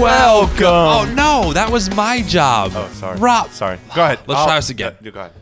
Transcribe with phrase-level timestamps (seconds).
[0.00, 0.64] Welcome.
[0.66, 2.72] Oh no, that was my job.
[2.74, 3.18] Oh, sorry.
[3.18, 3.50] Rob.
[3.50, 3.78] Sorry.
[3.94, 4.18] Go ahead.
[4.26, 4.92] Let's I'll- try this again.
[4.92, 5.32] uh, You go ahead.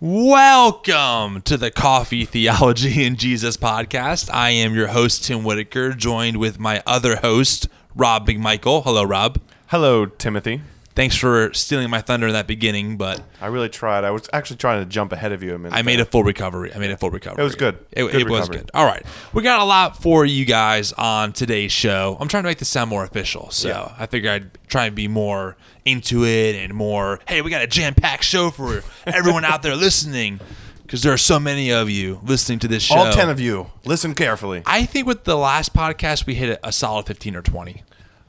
[0.00, 4.28] Welcome to the Coffee Theology and Jesus podcast.
[4.32, 8.84] I am your host Tim Whitaker, joined with my other host Rob McMichael.
[8.84, 9.40] Hello, Rob.
[9.68, 10.60] Hello, Timothy.
[10.96, 14.02] Thanks for stealing my thunder in that beginning, but I really tried.
[14.04, 15.76] I was actually trying to jump ahead of you a minute.
[15.76, 16.74] I made a full recovery.
[16.74, 17.42] I made a full recovery.
[17.42, 17.74] It was good.
[17.92, 18.70] It, Good it was good.
[18.72, 19.04] All right.
[19.34, 22.16] We got a lot for you guys on today's show.
[22.18, 23.50] I'm trying to make this sound more official.
[23.50, 23.94] So Yeah.
[23.98, 27.66] I figured I'd try and be more into it and more, hey, we got a
[27.66, 30.40] jam packed show for everyone out there listening
[30.82, 32.94] because there are so many of you listening to this show.
[32.96, 34.62] All 10 of you, listen carefully.
[34.64, 37.82] I think with the last podcast, we hit a solid 15 or 20.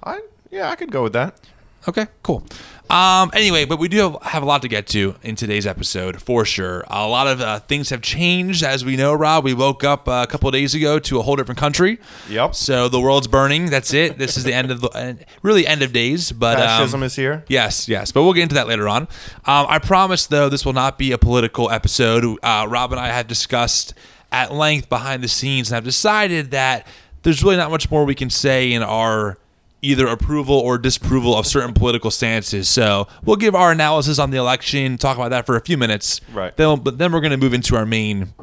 [0.04, 0.20] I
[0.52, 1.40] Yeah, I could go with that.
[1.88, 2.44] Okay, cool.
[2.90, 6.22] Um, anyway, but we do have, have a lot to get to in today's episode
[6.22, 6.86] for sure.
[6.88, 9.14] A lot of uh, things have changed, as we know.
[9.14, 12.00] Rob, we woke up uh, a couple of days ago to a whole different country.
[12.30, 12.56] Yep.
[12.56, 13.70] So the world's burning.
[13.70, 14.18] That's it.
[14.18, 16.32] This is the end of the uh, really end of days.
[16.32, 17.44] But um, Fascism is here.
[17.48, 19.04] Yes, yes, but we'll get into that later on.
[19.46, 22.24] Um, I promise, though, this will not be a political episode.
[22.42, 23.94] Uh, Rob and I have discussed
[24.32, 26.86] at length behind the scenes and have decided that
[27.24, 29.38] there's really not much more we can say in our
[29.82, 32.68] either approval or disapproval of certain political stances.
[32.68, 36.22] So we'll give our analysis on the election, talk about that for a few minutes.
[36.34, 36.56] Right.
[36.56, 38.34] Then, but then we're going to move into our main,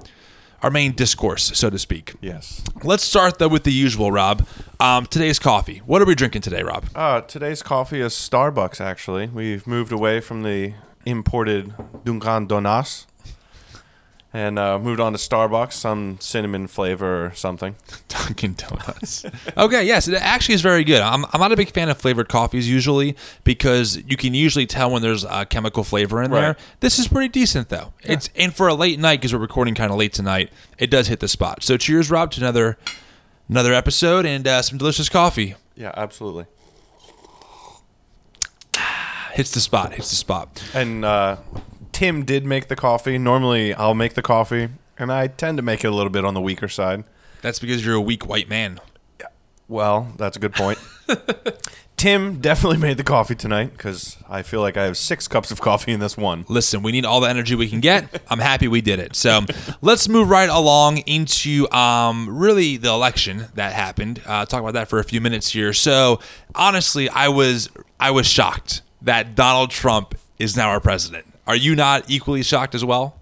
[0.63, 2.15] our main discourse, so to speak.
[2.21, 2.63] Yes.
[2.83, 4.47] Let's start though with the usual, Rob.
[4.79, 5.83] Um, today's coffee.
[5.87, 6.87] What are we drinking today, Rob?
[6.95, 9.27] Uh, today's coffee is Starbucks, actually.
[9.27, 10.75] We've moved away from the
[11.07, 13.07] imported Duncan Donas
[14.35, 17.77] and uh, moved on to Starbucks, some cinnamon flavor or something.
[18.09, 19.25] Dunkin' Donuts.
[19.57, 21.01] okay, yes, it actually is very good.
[21.01, 24.91] I'm, I'm not a big fan of flavored coffees usually because you can usually tell
[24.91, 26.57] when there's a chemical flavor in there.
[26.81, 27.93] This is pretty decent though.
[28.03, 31.07] It's and for a late night because we're recording kind of late tonight, it does
[31.07, 31.63] hit the spot.
[31.63, 32.77] So cheers, Rob, to another
[33.48, 35.55] another episode and uh, some delicious coffee.
[35.77, 36.47] Yeah, absolutely.
[39.35, 39.92] Hits the spot.
[39.95, 40.61] Hits the spot.
[40.75, 41.37] And uh,
[41.95, 43.19] Tim did make the coffee.
[43.19, 44.69] Normally, I'll make the coffee,
[44.99, 47.05] and I tend to make it a little bit on the weaker side.
[47.41, 48.81] That's because you're a weak white man.
[49.69, 50.79] Well, that's a good point.
[51.97, 55.61] Tim definitely made the coffee tonight because I feel like I have six cups of
[55.61, 56.45] coffee in this one.
[56.49, 58.21] listen, we need all the energy we can get.
[58.29, 59.15] I'm happy we did it.
[59.15, 59.43] So
[59.81, 64.21] let's move right along into um, really the election that happened.
[64.27, 65.73] Uh, talk about that for a few minutes here.
[65.73, 66.19] So
[66.57, 71.25] honestly, I was I was shocked that Donald Trump is now our president.
[71.47, 73.17] Are you not equally shocked as well?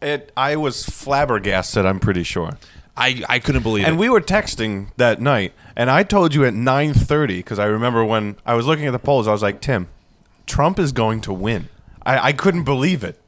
[0.00, 1.86] It, I was flabbergasted.
[1.86, 2.58] I'm pretty sure.
[2.96, 3.88] I, I couldn't believe it.
[3.88, 4.00] And it.
[4.00, 8.36] we were texting that night, and I told you at 9:30 because I remember when
[8.44, 9.88] I was looking at the polls, I was like, Tim,
[10.46, 11.68] Trump is going to win.
[12.04, 13.18] I, I couldn't believe it.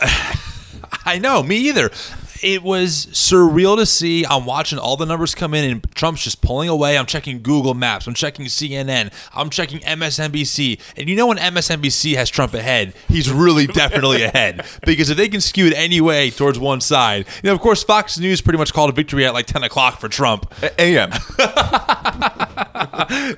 [1.04, 1.90] I know, me either.
[2.42, 4.24] It was surreal to see.
[4.26, 6.98] I'm watching all the numbers come in, and Trump's just pulling away.
[6.98, 8.06] I'm checking Google Maps.
[8.06, 9.12] I'm checking CNN.
[9.34, 10.80] I'm checking MSNBC.
[10.96, 14.64] And you know when MSNBC has Trump ahead, he's really definitely ahead.
[14.84, 17.82] Because if they can skew it any way towards one side, you know, of course,
[17.82, 20.52] Fox News pretty much called a victory at like 10 o'clock for Trump.
[20.78, 21.10] AM.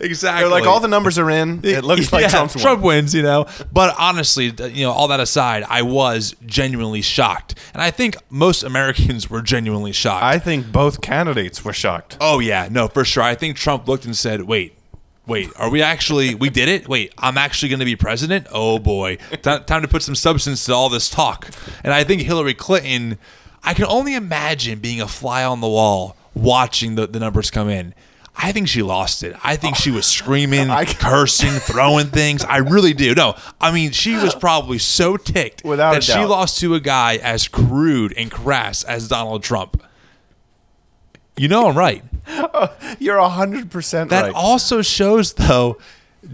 [0.00, 0.42] Exactly.
[0.42, 1.60] They're like all the numbers are in.
[1.65, 2.62] It looks like Yeah, Trump's won.
[2.62, 3.47] Trump wins, you know.
[3.72, 8.62] But honestly, you know, all that aside, I was genuinely shocked, and I think most
[8.62, 8.88] Americans
[9.31, 10.25] were genuinely shocked.
[10.25, 12.16] I think both candidates were shocked.
[12.21, 13.22] oh yeah, no, for sure.
[13.22, 14.76] I think Trump looked and said, "Wait,
[15.26, 16.34] wait, are we actually?
[16.34, 16.88] We did it?
[16.88, 18.47] Wait, I'm actually going to be president?
[18.53, 21.50] Oh boy, Ti- time to put some substance to all this talk."
[21.84, 23.19] And I think Hillary Clinton,
[23.62, 27.69] I can only imagine being a fly on the wall watching the, the numbers come
[27.69, 27.94] in.
[28.41, 29.34] I think she lost it.
[29.43, 32.44] I think she was screaming, I- cursing, throwing things.
[32.44, 33.15] I really do.
[33.15, 37.16] No, I mean, she was probably so ticked Without that she lost to a guy
[37.16, 39.82] as crude and crass as Donald Trump.
[41.37, 42.04] You know I'm right.
[42.98, 44.34] You're hundred percent That right.
[44.34, 45.78] also shows, though,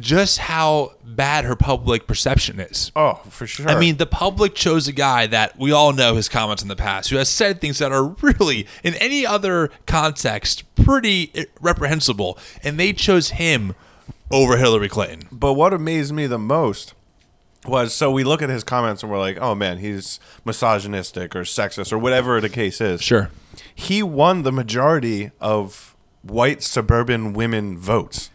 [0.01, 2.91] just how bad her public perception is.
[2.97, 3.69] oh, for sure.
[3.69, 6.77] I mean, the public chose a guy that we all know his comments in the
[6.77, 12.79] past, who has said things that are really, in any other context, pretty reprehensible, and
[12.79, 13.75] they chose him
[14.31, 15.29] over Hillary Clinton.
[15.31, 16.95] But what amazed me the most
[17.67, 21.43] was so we look at his comments and we're like, oh man, he's misogynistic or
[21.43, 23.03] sexist or whatever the case is.
[23.03, 23.31] Sure.
[23.75, 28.31] He won the majority of white suburban women votes.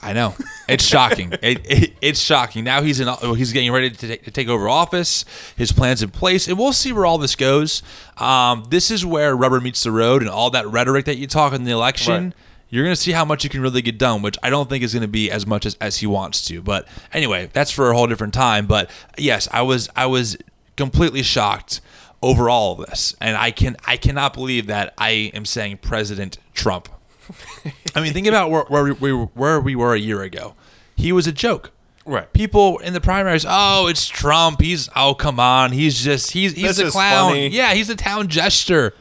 [0.00, 0.34] I know
[0.68, 1.32] it's shocking.
[1.42, 2.64] it, it, it's shocking.
[2.64, 3.08] Now he's in.
[3.36, 5.24] He's getting ready to take, to take over office.
[5.56, 7.82] His plans in place, and we'll see where all this goes.
[8.16, 11.52] Um, this is where rubber meets the road, and all that rhetoric that you talk
[11.52, 12.24] in the election.
[12.24, 12.32] Right.
[12.70, 14.84] You're going to see how much you can really get done, which I don't think
[14.84, 16.60] is going to be as much as, as he wants to.
[16.60, 18.66] But anyway, that's for a whole different time.
[18.66, 20.36] But yes, I was I was
[20.76, 21.80] completely shocked
[22.22, 26.38] over all of this, and I can I cannot believe that I am saying President
[26.52, 26.88] Trump.
[27.94, 30.54] I mean, think about where, where we where we were a year ago.
[30.96, 31.70] He was a joke.
[32.04, 32.32] Right.
[32.32, 34.60] People in the primaries, oh, it's Trump.
[34.62, 35.72] He's oh, come on.
[35.72, 37.30] He's just he's he's This a clown.
[37.32, 37.48] funny.
[37.48, 38.94] Yeah, he's a town jester,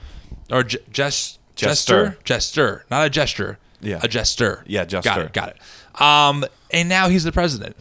[0.51, 2.18] or j- jest jester Jester.
[2.24, 3.57] jester, not a gesture.
[3.79, 4.00] Yeah.
[4.03, 4.63] a jester.
[4.68, 5.09] Yeah, jester.
[5.09, 5.33] Got it.
[5.33, 6.01] Got it.
[6.01, 7.75] Um, and now he's the president.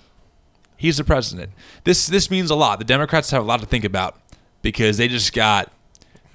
[0.76, 1.50] He's the president.
[1.84, 2.78] This this means a lot.
[2.78, 4.20] The Democrats have a lot to think about
[4.62, 5.72] because they just got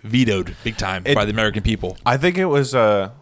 [0.03, 1.97] vetoed big time It- by the American people.
[2.05, 3.13] I think it was a,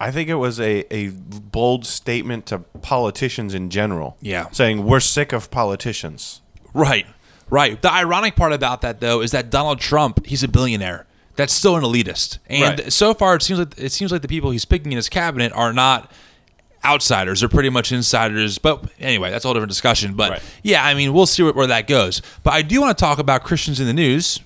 [0.00, 4.16] I think it was a, a bold statement to politicians in general.
[4.22, 4.48] Yeah.
[4.50, 6.40] saying we're sick of politicians.
[6.72, 7.06] Right.
[7.50, 7.80] Right.
[7.82, 11.06] The ironic part about that though is that Donald Trump, he's a billionaire.
[11.36, 12.38] That's still an elitist.
[12.48, 12.92] And Right.
[12.92, 15.52] so far it seems like it seems like the people he's picking in his cabinet
[15.54, 16.10] are not
[16.84, 17.40] outsiders.
[17.40, 18.56] They're pretty much insiders.
[18.58, 20.14] But anyway, that's a whole different discussion.
[20.14, 20.42] But Right.
[20.62, 22.22] yeah, I mean, we'll see where, where that goes.
[22.42, 24.40] But I do want to talk about Christians in the news.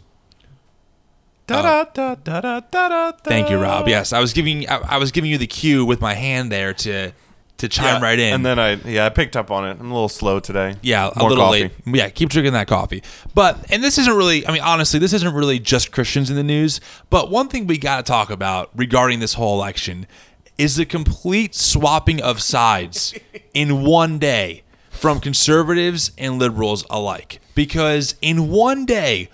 [3.25, 3.89] Thank you, Rob.
[3.89, 6.73] Yes, I was giving I, I was giving you the cue with my hand there
[6.75, 7.13] to
[7.59, 8.35] to chime right in.
[8.35, 9.79] And then I yeah I picked up on it.
[9.79, 10.77] I'm a little slow today.
[10.83, 11.63] Yeah, a little coffee.
[11.65, 11.73] late.
[11.87, 13.03] Yeah, keep drinking that coffee.
[13.35, 16.43] But and this isn't really I mean honestly, this isn't really just Christians in the
[16.43, 16.81] news,
[17.11, 20.07] but one thing we got to talk about regarding this whole election
[20.57, 23.15] is the complete swapping of sides
[23.55, 27.41] in one day from conservatives and liberals alike.
[27.55, 29.29] Because in one day,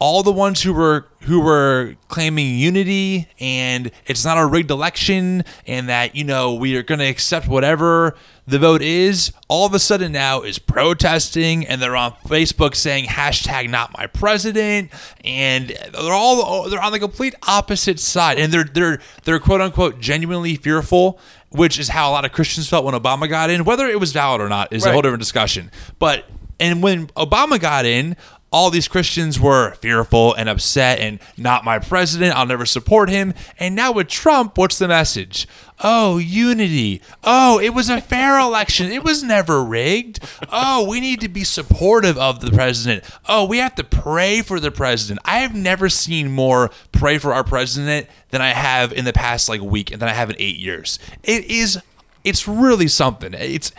[0.00, 5.44] all the ones who were who were claiming unity and it's not a rigged election
[5.66, 8.16] and that you know we are going to accept whatever
[8.46, 13.04] the vote is all of a sudden now is protesting and they're on facebook saying
[13.04, 14.90] hashtag not my president
[15.22, 20.00] and they're all they're on the complete opposite side and they're they're they're quote unquote
[20.00, 21.20] genuinely fearful
[21.50, 23.64] which is how a lot of christians felt when obama got in.
[23.64, 25.70] Whether it was valid or not is a whole different discussion.
[25.98, 26.24] But
[26.60, 28.16] and when Obama got in,
[28.52, 32.36] all these Christians were fearful and upset and not my president.
[32.36, 33.32] I'll never support him.
[33.58, 35.46] And now with Trump, what's the message?
[35.82, 37.00] Oh, unity.
[37.24, 38.90] Oh, it was a fair election.
[38.90, 40.20] It was never rigged.
[40.50, 43.04] Oh, we need to be supportive of the president.
[43.28, 45.20] Oh, we have to pray for the president.
[45.24, 49.48] I have never seen more pray for our president than I have in the past
[49.48, 50.98] like week and than I have in 8 years.
[51.22, 51.80] It is
[52.24, 53.32] it's really something.
[53.32, 53.72] It's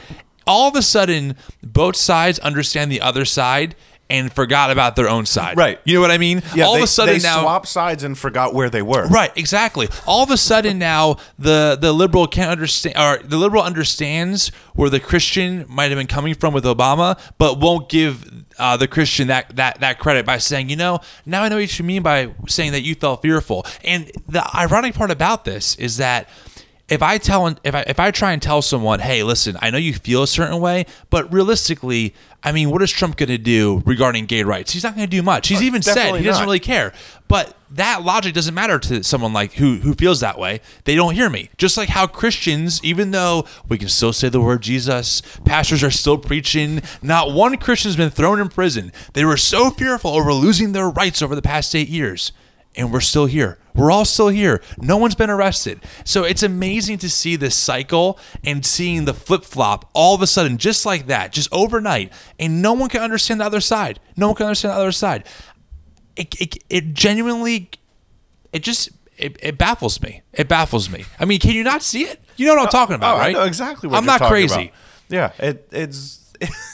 [0.48, 3.76] all of a sudden both sides understand the other side
[4.12, 5.58] and forgot about their own side.
[5.58, 5.80] Right.
[5.86, 6.44] You know what I mean?
[6.54, 9.08] Yeah, all they, of a sudden they now swapped sides and forgot where they were.
[9.08, 9.88] Right, exactly.
[10.06, 14.90] All of a sudden now the the liberal can't understand or the liberal understands where
[14.90, 18.30] the Christian might have been coming from with Obama, but won't give
[18.60, 21.80] uh, the Christian that, that that credit by saying, you know, now I know what
[21.80, 23.66] you mean by saying that you felt fearful.
[23.84, 26.28] And the ironic part about this is that
[26.92, 29.78] if I tell if I if I try and tell someone, hey, listen, I know
[29.78, 33.82] you feel a certain way, but realistically, I mean, what is Trump going to do
[33.86, 34.74] regarding gay rights?
[34.74, 35.48] He's not going to do much.
[35.48, 36.46] He's uh, even said he doesn't not.
[36.46, 36.92] really care.
[37.30, 40.60] But that logic doesn't matter to someone like who who feels that way.
[40.84, 41.50] They don't hear me.
[41.58, 45.92] Just like how Christians, even though we can still say the word Jesus, pastors are
[45.92, 46.82] still preaching.
[47.02, 48.92] Not one Christian's been thrown in prison.
[49.14, 52.34] They were so fearful over losing their rights over the past eight years
[52.76, 53.58] and we're still here.
[53.74, 54.62] We're all still here.
[54.78, 55.82] No one's been arrested.
[56.04, 60.28] So it's amazing to see this cycle and seeing the flip flop all of a
[60.28, 62.12] sudden, just like that, just overnight.
[62.40, 64.00] And no one can understand the other side.
[64.18, 65.26] No one can understand the other side.
[66.16, 67.70] It, it, it genuinely,
[68.52, 70.22] it just, it, it baffles me.
[70.34, 71.06] It baffles me.
[71.20, 72.20] I mean, can you not see it?
[72.38, 73.36] You know what I'm oh, talking about, Oh, right?
[73.36, 74.54] I know exactly what I'm not crazy.
[74.54, 74.74] about.
[75.10, 76.34] Yeah, it, it's,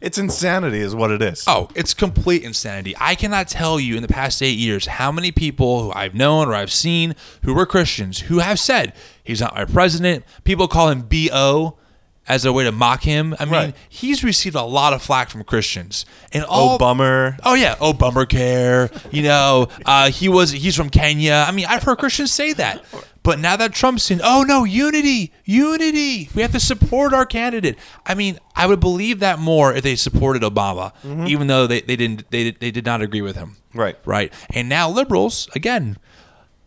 [0.00, 1.44] it's insanity, is what it is.
[1.46, 2.94] Oh, it's complete insanity.
[3.00, 6.48] I cannot tell you in the past eight years how many people who I've known
[6.48, 8.92] or I've seen who were Christians who have said
[9.24, 10.24] he's not my president.
[10.44, 11.76] People call him BO
[12.28, 13.34] as a way to mock him.
[13.38, 13.76] I mean, Right.
[13.88, 16.04] he's received a lot of flack from Christians.
[16.32, 17.36] And all oh, bummer.
[17.44, 18.90] Oh yeah, oh bummer care.
[19.10, 21.44] You know, uh, he was he's from Kenya.
[21.46, 22.84] I mean, I've heard Christians say that.
[23.22, 26.30] But now that Trump's in, oh no, unity, unity.
[26.34, 27.76] We have to support our candidate.
[28.04, 30.92] I mean, I would believe that more if they supported Obama,
[31.26, 33.56] even though they, they didn't they, they did not agree with him.
[33.74, 33.96] Right.
[34.04, 34.32] Right.
[34.50, 35.98] And now liberals again.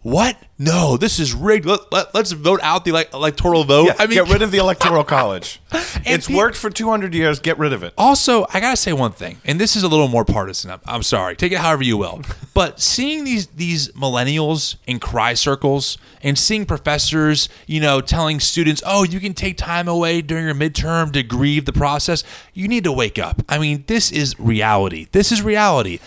[0.01, 0.37] What?
[0.57, 1.65] No, this is rigged.
[1.65, 3.87] Let, let, us vote out the like, electoral vote.
[3.87, 5.61] Yeah, I mean, get rid of the electoral college.
[6.05, 7.39] it's pe- worked for 200 years.
[7.39, 7.93] Get rid of it.
[7.97, 10.71] Also, I gotta say one thing, and this is a little more partisan.
[10.71, 12.21] I'm, I'm sorry, take it however you will.
[12.55, 18.83] But seeing these these millennials in cry circles and seeing professors, you know, telling students,
[18.85, 22.21] "Oh, you can take time away during your midterm to grieve the process,"
[22.53, 23.43] you need to wake up.
[23.47, 25.07] I mean, this is reality.
[25.13, 25.99] This is reality.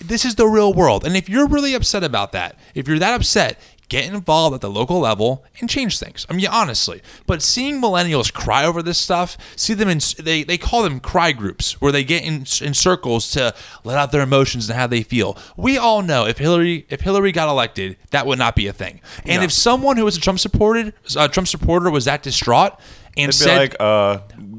[0.00, 1.04] This is the real world.
[1.04, 4.68] And if you're really upset about that, if you're that upset, get involved at the
[4.68, 6.26] local level and change things.
[6.28, 7.02] I mean, honestly.
[7.26, 11.32] But seeing millennials cry over this stuff, see them in they they call them cry
[11.32, 15.02] groups where they get in in circles to let out their emotions and how they
[15.02, 15.38] feel.
[15.56, 19.00] We all know if Hillary if Hillary got elected, that would not be a thing.
[19.24, 19.44] And No.
[19.44, 22.78] if someone who was a Trump supported uh, Trump supporter was that distraught
[23.16, 24.18] and It'd be said like, uh,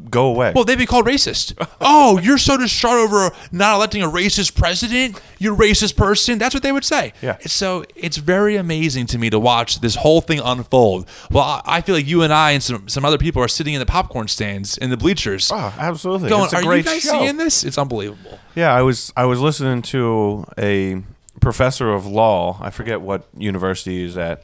[0.09, 0.51] go away.
[0.55, 1.53] well, they'd be called racist.
[1.81, 5.21] oh, you're so distraught over not electing a racist president.
[5.39, 6.39] You're a racist person.
[6.39, 7.13] That's what they would say.
[7.21, 7.37] Yeah.
[7.45, 11.07] So it's very amazing to me to watch this whole thing unfold.
[11.31, 13.75] Well, I I feel like you and I and some, some other people are sitting
[13.75, 16.29] in the popcorn stands in the bleachers, oh, absolutely.
[16.29, 17.11] going, it's a "Are you guys show.
[17.11, 17.63] seeing this?
[17.63, 21.03] It's unbelievable." Yeah, I was I was listening to a
[21.39, 22.57] professor of law.
[22.61, 24.43] I forget what university he's at,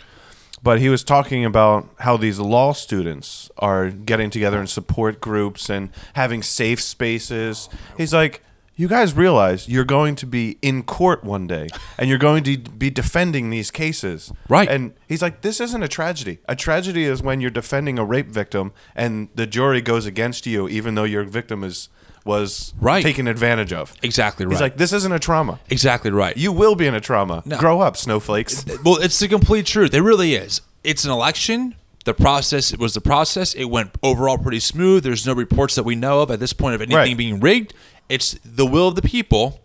[0.63, 5.69] but he was talking about how these law students are getting together in support groups
[5.69, 7.67] and having safe spaces.
[7.97, 8.41] He's like,
[8.75, 11.67] "You guys realize you're going to be in court one day
[11.97, 14.69] and you're going to be defending these cases." Right.
[14.69, 16.39] And he's like, "This isn't a tragedy.
[16.47, 20.69] A tragedy is when you're defending a rape victim and the jury goes against you
[20.69, 21.89] even though your victim is
[22.25, 23.03] was Right.
[23.03, 24.53] taken advantage of." Exactly right.
[24.53, 25.59] He's like, this isn't a trauma.
[25.69, 26.35] exactly right.
[26.37, 27.43] You will be in a trauma.
[27.57, 28.65] Grow up, snowflakes.
[28.83, 29.93] Well, it's the complete truth.
[29.93, 30.61] It really is.
[30.83, 31.75] It's an election.
[32.05, 33.53] The process it was the process.
[33.53, 35.03] It went overall pretty smooth.
[35.03, 37.17] There's no reports that we know of at this point of anything Right.
[37.17, 37.73] being rigged.
[38.09, 39.61] It's the will of the people.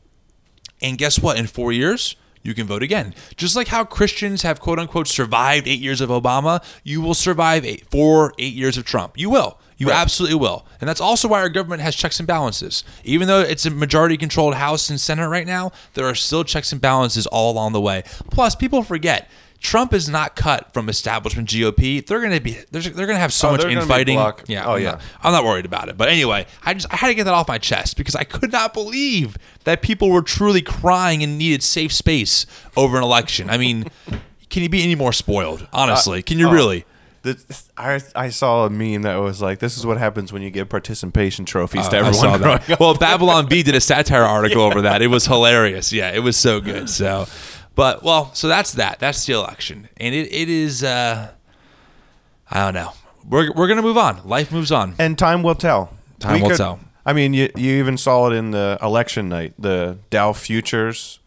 [0.81, 1.37] And guess what?
[1.37, 3.13] In four years, you can vote again.
[3.37, 7.65] Just like how Christians have quote unquote survived eight years of Obama, you will survive
[7.65, 9.19] eight, four, eight years of Trump.
[9.19, 9.59] You will.
[9.79, 10.67] You absolutely will.
[10.81, 12.83] And that's also why our government has checks and balances.
[13.05, 16.73] Even though it's a majority controlled House and Senate right now, there are still checks
[16.73, 18.03] and balances all along the way.
[18.31, 19.31] Plus, people forget.
[19.61, 22.05] Trump is not cut from establishment GOP.
[22.07, 24.17] They're going to be they're, they're going to have so Oh, much infighting.
[24.47, 24.65] Yeah.
[24.67, 24.91] oh, I'm yeah.
[24.93, 25.97] not- I'm not worried about it.
[25.97, 28.53] But anyway, I just I had to get that off my chest because I could
[28.53, 33.51] not believe that people were truly crying and needed safe space over an election.
[33.51, 33.87] I mean,
[34.49, 35.67] can you be any more spoiled?
[35.73, 36.53] Honestly, can you oh.
[36.53, 36.85] really?
[37.23, 40.51] This- I, I saw a meme that was like, this is what happens when you
[40.51, 42.61] give participation trophies to I everyone.
[42.81, 45.03] Well, Babylon Bee did a satire article over that.
[45.03, 45.93] It was hilarious.
[45.93, 46.89] Yeah, it was so good.
[46.89, 47.27] So,
[47.75, 48.99] but well, so that's that.
[49.01, 50.83] That's the election, and it, it is.
[50.85, 51.31] uh
[52.51, 52.93] I don't know.
[53.29, 54.27] We're we're gonna move on.
[54.27, 54.95] Life moves on.
[54.99, 55.93] And time will tell.
[56.19, 56.81] Time will tell.
[57.05, 59.55] I mean, you, you even saw it in the election night.
[59.59, 61.21] The Dow futures,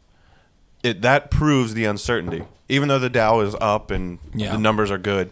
[0.83, 2.43] it that proves the uncertainty.
[2.69, 4.51] Even though the Dow is up and Yeah.
[4.53, 5.29] the numbers are good,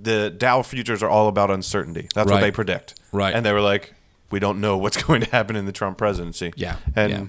[0.00, 2.08] the Dow futures are all about uncertainty.
[2.14, 2.98] That's what they predict.
[3.12, 3.34] Right.
[3.34, 3.94] And they were like,
[4.30, 6.52] we don't know what's going to happen in the Trump presidency.
[6.56, 6.76] Yeah.
[6.96, 7.24] And Yeah.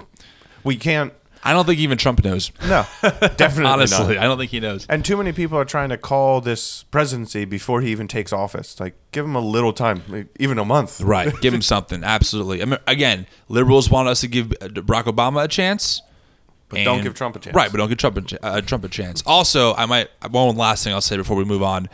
[0.64, 1.14] we can't.
[1.46, 2.54] I don't think even Trump knows.
[2.62, 4.24] No, definitely Honestly, not.
[4.24, 4.86] I don't think he knows.
[4.88, 8.80] And too many people are trying to call this presidency before he even takes office.
[8.80, 11.02] Like, give him a little time, like, even a month.
[11.02, 11.34] Right.
[11.42, 12.02] Give him something.
[12.02, 12.62] Absolutely.
[12.62, 16.02] I mean, again, liberals want us to give uh, Barack Obama a chance.
[16.70, 17.54] But don't give Trump a chance.
[17.54, 19.22] Right, but don't give Trump a, uh, Trump a chance.
[19.26, 21.90] Also, I might one last thing I'll say before we move on.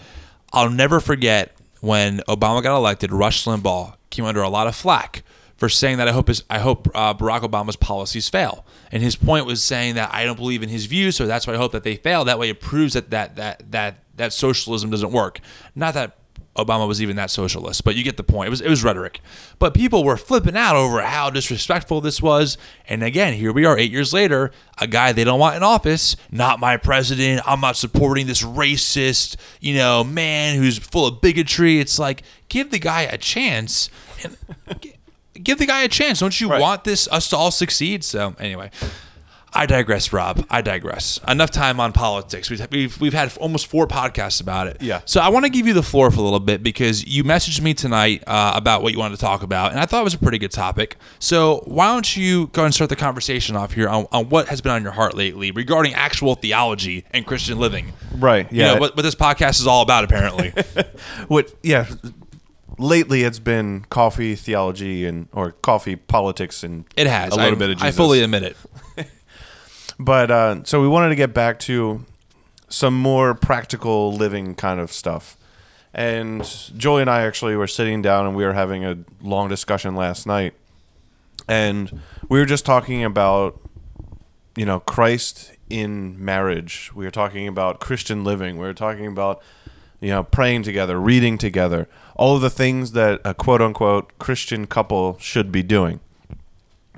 [0.54, 3.12] I'll never forget when Obama got elected.
[3.12, 5.24] Rush Limbaugh came under a lot of flack
[5.58, 8.66] for saying that I hope his, I hope uh, Barack Obama's policies fail.
[8.92, 11.54] And his point was saying that I don't believe in his views, so that's why
[11.54, 12.26] I hope that they fail.
[12.26, 15.40] That way, it proves that that that that that socialism doesn't work.
[15.76, 16.19] Not that
[16.64, 18.48] Obama was even that socialist, but you get the point.
[18.48, 19.22] It was it was rhetoric.
[19.60, 22.58] But people were flipping out over how disrespectful this was.
[22.88, 26.16] And again, here we are 8 years later, a guy they don't want in office,
[26.32, 27.42] not my president.
[27.46, 31.80] I'm not supporting this racist, you know, man who's full of bigotry.
[31.80, 33.90] It's like give the guy a chance
[34.24, 34.38] and
[35.44, 36.20] give the guy a chance.
[36.20, 36.62] Don't you Right.
[36.62, 38.04] want this us to all succeed?
[38.04, 38.72] So, anyway,
[39.52, 40.46] I digress, Rob.
[40.50, 41.20] I digress.
[41.28, 42.50] Enough time on politics.
[42.50, 44.78] We've, we've, we've had almost four podcasts about it.
[44.82, 45.02] Yeah.
[45.06, 47.62] So I want to give you the floor for a little bit because you messaged
[47.62, 50.14] me tonight uh, about what you wanted to talk about, and I thought it was
[50.14, 50.98] a pretty good topic.
[51.18, 54.62] So why don't you go and start the conversation off here on, on what has
[54.62, 57.94] been on your heart lately regarding actual theology and Christian living?
[58.16, 58.52] Right.
[58.52, 58.74] You Yeah.
[58.76, 60.54] know, what, what this podcast is all about, apparently.
[61.28, 61.88] what yeah
[62.78, 67.34] lately it's been coffee theology and or coffee politics and It has.
[67.34, 68.58] a little I, bit of I fully admit it.
[70.00, 72.06] but uh, so we wanted to get back to
[72.70, 75.36] some more practical living kind of stuff.
[75.94, 76.44] And
[76.78, 80.26] Joey and I actually were sitting down and we were having a long discussion last
[80.26, 80.54] night.
[81.48, 83.60] And we were just talking about
[84.56, 86.92] you know Christ in marriage.
[86.94, 88.58] We were talking about Christian living.
[88.58, 89.42] We were talking about
[90.00, 94.68] you know praying together reading together all of the things that a quote unquote Christian
[94.68, 96.02] couple should be doing.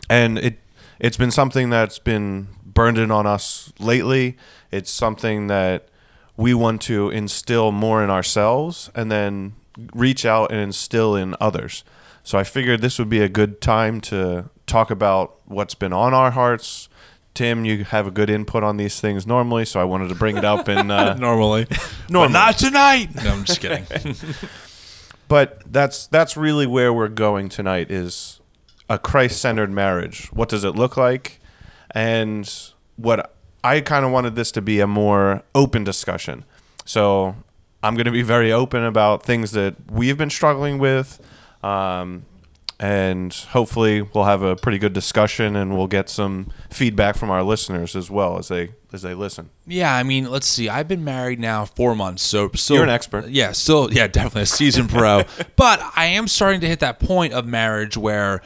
[0.10, 0.60] And it
[1.00, 2.48] it's been something that's been
[2.82, 4.36] burned in on us lately.
[4.72, 5.88] It's something that
[6.36, 9.54] we want to instill more in ourselves and then
[9.94, 11.84] reach out and instill in others.
[12.24, 16.16] So I figured this would be a good time to talk about what's been on
[16.16, 16.90] our hearts,
[17.36, 20.38] Tim, you have a good input on these things normally, so I wanted to bring
[20.38, 20.68] it up.
[20.68, 21.68] And uh, Normally.
[22.10, 22.34] Normally.
[22.34, 23.10] But not tonight.
[23.24, 24.16] No, I'm just kidding.
[25.28, 28.42] but that's that's really where we're going tonight is
[28.90, 30.34] a Christ-centered marriage.
[30.34, 31.40] What does it look like?
[31.94, 32.52] And
[33.02, 36.46] what I kind of wanted this to be a more open discussion.
[36.86, 37.36] So
[37.84, 41.20] I'm going to be very open about things that we've been struggling with.
[41.64, 42.26] Um,
[42.82, 47.44] and hopefully we'll have a pretty good discussion and we'll get some feedback from our
[47.44, 49.52] listeners as well as they as they listen.
[49.68, 50.68] Yeah, I mean, let's see.
[50.68, 53.30] I've been married now four months, so still You're an expert.
[53.30, 55.24] Yeah, still, yeah, definitely a seasoned pro.
[55.56, 58.42] but I am starting to hit that point of marriage where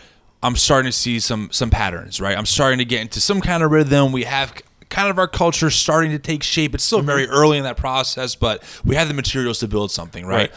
[0.46, 2.22] I'm starting to see some some patterns.
[2.22, 4.12] Right, I'm starting to get into some kind of rhythm.
[4.12, 4.54] We have
[4.90, 6.76] kind of our culture starting to take shape.
[6.76, 7.08] It's still Mm-hmm.
[7.08, 10.26] very early in that process, but we have the materials to build something.
[10.26, 10.54] Right, Right.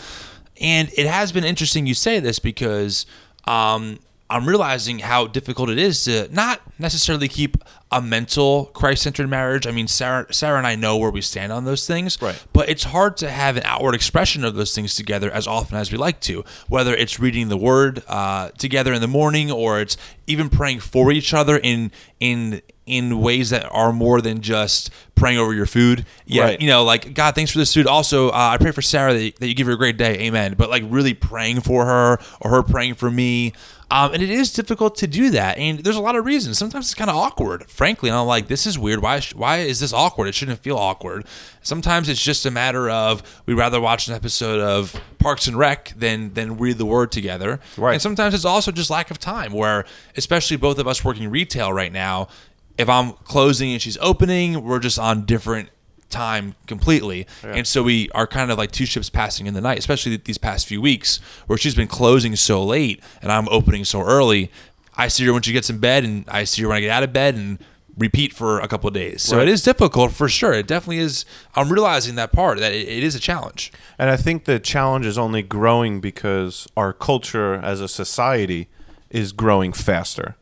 [0.60, 3.06] and it has been interesting you say this because
[3.46, 3.98] um,
[4.30, 7.56] I'm realizing how difficult it is to not necessarily keep
[7.90, 9.66] a mental Christ-centered marriage.
[9.66, 12.38] I mean, Sarah, Sarah and I know where we stand on those things, Right.
[12.52, 15.90] but it's hard to have an outward expression of those things together as often as
[15.90, 16.44] we like to.
[16.68, 21.10] Whether it's reading the Word uh, together in the morning, or it's even praying for
[21.10, 26.06] each other in in in ways that are more than just praying over your food.
[26.26, 26.60] Yeah, Right.
[26.60, 27.86] you know, like God, thanks for this food.
[27.86, 30.14] Also, uh, I pray for Sarah that, that you give her a great day.
[30.20, 30.54] Amen.
[30.56, 33.52] But like really praying for her, or her praying for me.
[33.90, 36.58] Um, and it is difficult to do that, and there's a lot of reasons.
[36.58, 38.10] Sometimes it's kind of awkward, frankly.
[38.10, 39.00] And I'm like, this is weird.
[39.00, 39.20] Why?
[39.20, 40.28] sh- Why is this awkward?
[40.28, 41.24] It shouldn't feel awkward.
[41.62, 45.94] Sometimes it's just a matter of we'd rather watch an episode of Parks and Rec
[45.96, 47.60] than than read the Word together.
[47.78, 47.94] Right.
[47.94, 49.52] And sometimes it's also just lack of time.
[49.54, 49.86] Where,
[50.18, 52.28] especially both of us working retail right now,
[52.76, 55.70] if I'm closing and she's opening, we're just on different
[56.10, 57.26] time completely.
[57.42, 60.38] And so we are kind of like two ships passing in the night, especially these
[60.38, 64.50] past few weeks where she's been closing so late and I'm opening so early.
[64.96, 66.90] I see her when she gets in bed and I see her when I get
[66.90, 67.58] out of bed and
[67.96, 69.22] repeat for a couple of days.
[69.22, 69.48] So Right.
[69.48, 70.52] it is difficult for sure.
[70.52, 71.24] It definitely is.
[71.56, 73.72] I'm realizing that part that it, it is a challenge.
[73.98, 78.68] And I think the challenge is only growing because our culture as a society
[79.10, 80.36] is growing faster.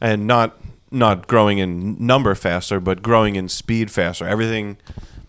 [0.00, 0.56] And not
[0.90, 4.26] not growing in number faster, but growing in speed faster.
[4.26, 4.76] Everything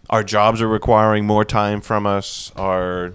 [0.10, 2.52] our jobs are requiring more time from us.
[2.56, 3.14] Our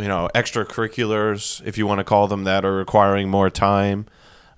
[0.00, 4.06] you know, extracurriculars, if you want to call them that, are requiring more time.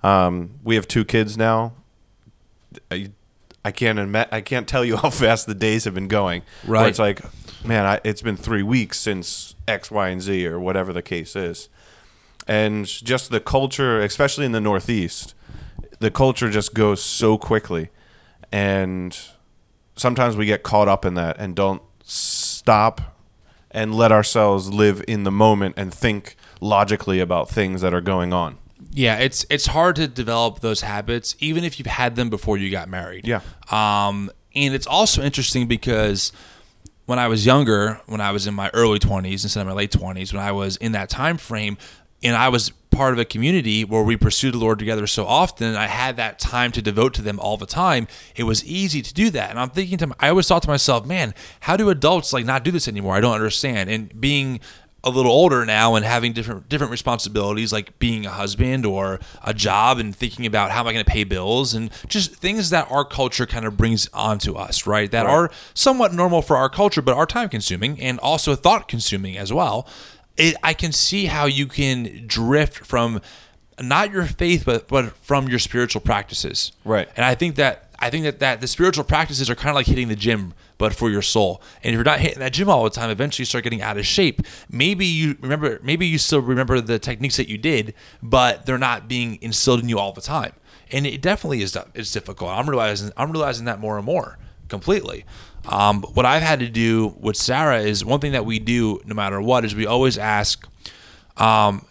[0.01, 1.73] Um, we have two kids now.
[2.89, 3.11] I,
[3.63, 6.43] I can't admit, I can't tell you how fast the days have been going.
[6.65, 6.89] Where Right.
[6.89, 7.21] It's like,
[7.65, 11.35] man, I, it's been three weeks since X, Y, and Z, or whatever the case
[11.35, 11.67] is,
[12.47, 15.33] and just the culture, especially in the Northeast,
[16.03, 17.89] the culture just goes so quickly,
[18.51, 19.17] and
[19.95, 23.15] sometimes we get caught up in that and don't stop
[23.71, 28.33] and let ourselves live in the moment and think logically about things that are going
[28.33, 28.57] on.
[28.91, 32.69] Yeah, it's it's hard to develop those habits even if you've had them before you
[32.69, 33.25] got married.
[33.25, 33.39] Yeah.
[33.71, 36.33] Um, and it's also interesting because
[37.05, 39.91] when I was younger, when I was in my early 20s instead of my late
[39.91, 41.77] 20s, when I was in that time frame
[42.21, 45.75] and I was part of a community where we pursued the Lord together so often,
[45.75, 48.07] I had that time to devote to them all the time.
[48.35, 49.49] It was easy to do that.
[49.49, 52.63] And I'm thinking to I always thought to myself, man, how do adults like not
[52.63, 53.15] do this anymore?
[53.15, 53.89] I don't understand.
[53.89, 54.59] And being
[55.03, 59.53] a little older now and having different different responsibilities like being a husband or a
[59.53, 62.89] job and thinking about how am I going to pay bills and just things that
[62.89, 65.11] our culture kind of brings onto us, right?
[65.11, 69.37] That are somewhat normal for our culture but are time consuming and also thought consuming
[69.37, 69.87] as well.
[70.37, 73.21] It, I can see how you can drift from
[73.81, 76.71] not your faith but but from your spiritual practices.
[76.85, 77.09] Right.
[77.15, 79.85] And I think that I think that, that the spiritual practices are kind of like
[79.85, 81.61] hitting the gym, but for your soul.
[81.83, 83.97] And if you're not hitting that gym all the time, eventually you start getting out
[83.97, 84.41] of shape.
[84.69, 89.07] Maybe you remember, maybe you still remember the techniques that you did, but they're not
[89.07, 90.51] being instilled in you all the time.
[90.91, 92.51] And it definitely is it's difficult.
[92.51, 95.23] I'm realizing I'm realizing that more and more completely.
[95.67, 99.15] Um, what I've had to do with Sarah is one thing that we do no
[99.15, 100.67] matter what is we always ask,
[101.37, 101.85] um,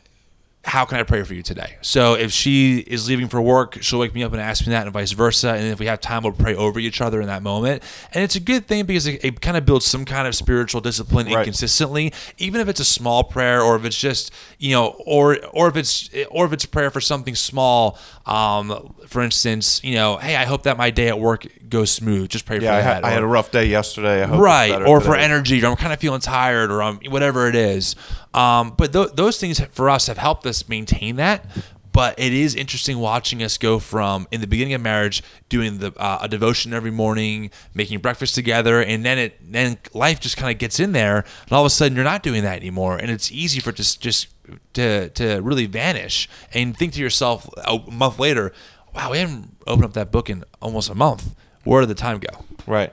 [0.65, 1.77] how can I pray for you today?
[1.83, 4.85] So if she is leaving for work, she'll wake me up and ask me that,
[4.85, 5.55] and vice versa.
[5.55, 7.83] And if we have time, we'll pray over each other in that moment.
[8.15, 10.81] And it's a good thing because it, it kind of builds some kind of spiritual
[10.81, 11.39] discipline Right.
[11.39, 14.31] inconsistently, even if it's a small prayer or if it's just
[14.61, 17.99] you know, or or if it's or if it's prayer for something small.
[18.27, 22.29] Um, for instance, you know, hey, I hope that my day at work goes smooth.
[22.29, 22.95] Just pray for Yeah, I, that.
[22.95, 24.23] had, I had a rough day yesterday.
[24.23, 27.49] I hope right or for energy or i'm kind of feeling tired or um, whatever
[27.49, 27.97] it is
[28.35, 31.45] um, but th- those things for us have helped us maintain that
[31.93, 35.93] but it is interesting watching us go from in the beginning of marriage doing the
[35.99, 40.53] uh, a devotion every morning making breakfast together and then it then life just kind
[40.53, 43.11] of gets in there and all of a sudden you're not doing that anymore and
[43.11, 44.29] it's easy for it just just
[44.75, 48.53] to to really vanish and think to yourself a month later
[48.95, 51.35] wow we haven't opened up that book in almost a month
[51.65, 52.45] where did the time go?
[52.67, 52.93] Right.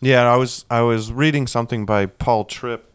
[0.00, 2.90] Yeah, I was I was reading something by Paul Tripp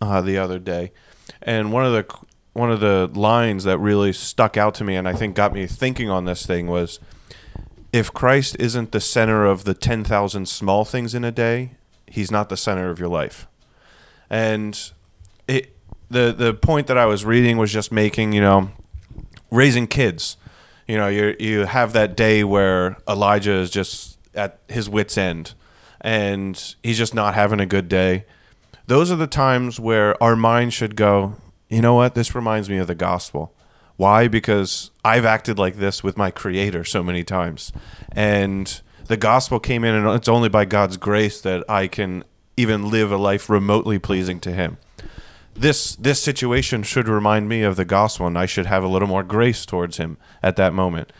[0.00, 0.92] uh, the other day,
[1.40, 2.14] and one of the
[2.52, 5.66] one of the lines that really stuck out to me, and I think got me
[5.66, 7.00] thinking on this thing was,
[7.92, 11.72] if Christ isn't the center of the ten thousand small things in a day,
[12.06, 13.46] He's not the center of your life.
[14.28, 14.78] And
[15.48, 15.74] it
[16.10, 18.70] the the point that I was reading was just making, you know,
[19.50, 20.36] raising kids.
[20.86, 25.54] You know, you you have that day where Elijah is just at his wits end
[26.00, 28.24] and he's just not having a good day.
[28.86, 31.36] Those are the times where our mind should go,
[31.68, 32.14] you know what?
[32.14, 33.54] This reminds me of the gospel.
[33.96, 34.26] Why?
[34.26, 37.70] Because I've acted like this with my creator so many times.
[38.12, 42.24] And the gospel came in and it's only by God's grace that I can
[42.56, 44.78] even live a life remotely pleasing to him
[45.54, 49.08] this this situation should remind me of the gospel and I should have a little
[49.08, 51.12] more grace towards him at that moment.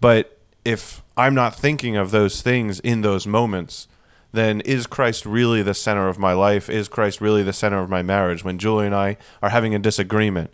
[0.00, 3.88] But if I'm not thinking of those things in those moments,
[4.32, 6.68] then is Christ really the center of my life?
[6.68, 8.44] Is Christ really the center of my marriage?
[8.44, 10.52] When Julie and I are having a disagreement,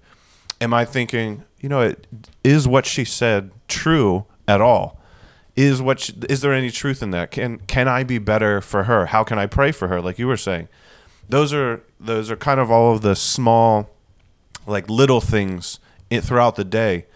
[0.60, 1.94] am I thinking, you know,
[2.44, 5.00] is what she said true at all?
[5.56, 7.30] Is what she, is there any truth in that?
[7.30, 9.06] Can can I be better for her?
[9.06, 10.68] How can I pray for her like you were saying?
[11.30, 13.90] those are those are kind of all of the small
[14.66, 15.78] like little things
[16.10, 17.06] throughout the day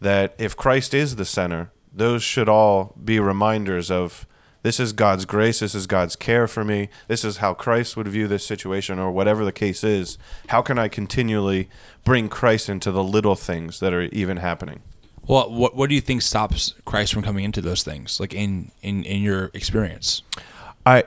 [0.00, 4.26] that if Christ is the center, those should all be reminders of
[4.62, 8.08] this is God's grace, this is God's care for me, this is how Christ would
[8.08, 10.18] view this situation, or whatever the case is.
[10.48, 11.70] How can I continually
[12.04, 14.80] bring Christ into the little things that are even happening?
[15.26, 18.70] Well, what what do you think stops Christ from coming into those things, like in
[18.82, 20.22] in in your experience?
[20.84, 21.04] I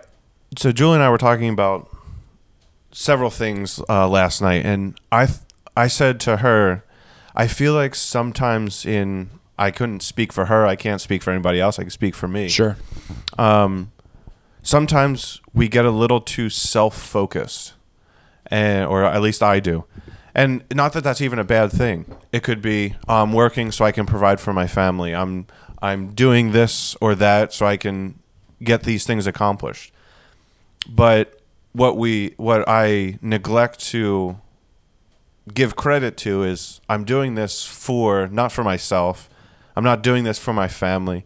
[0.58, 1.93] so Julie and I were talking about
[2.94, 5.40] several things uh, last night, and I th-
[5.76, 6.84] I said to her,
[7.36, 10.66] I feel like sometimes in I couldn't speak for her.
[10.66, 11.78] I can't speak for anybody else.
[11.80, 12.48] I can speak for me.
[12.48, 12.78] Sure.
[13.38, 13.92] Um,
[14.62, 17.74] sometimes we get a little too self focused,
[18.48, 19.86] and or at least I do.
[20.36, 22.06] And not that that's even a bad thing.
[22.32, 25.14] It could be I'm working so I can provide for my family.
[25.14, 25.46] I'm
[25.82, 28.20] I'm doing this or that so I can
[28.64, 29.92] get these things accomplished.
[30.90, 31.40] But
[31.74, 34.40] what we what I neglect to
[35.54, 39.30] give credit to is I'm doing this for not for myself.
[39.76, 41.26] I'm not doing this for my family.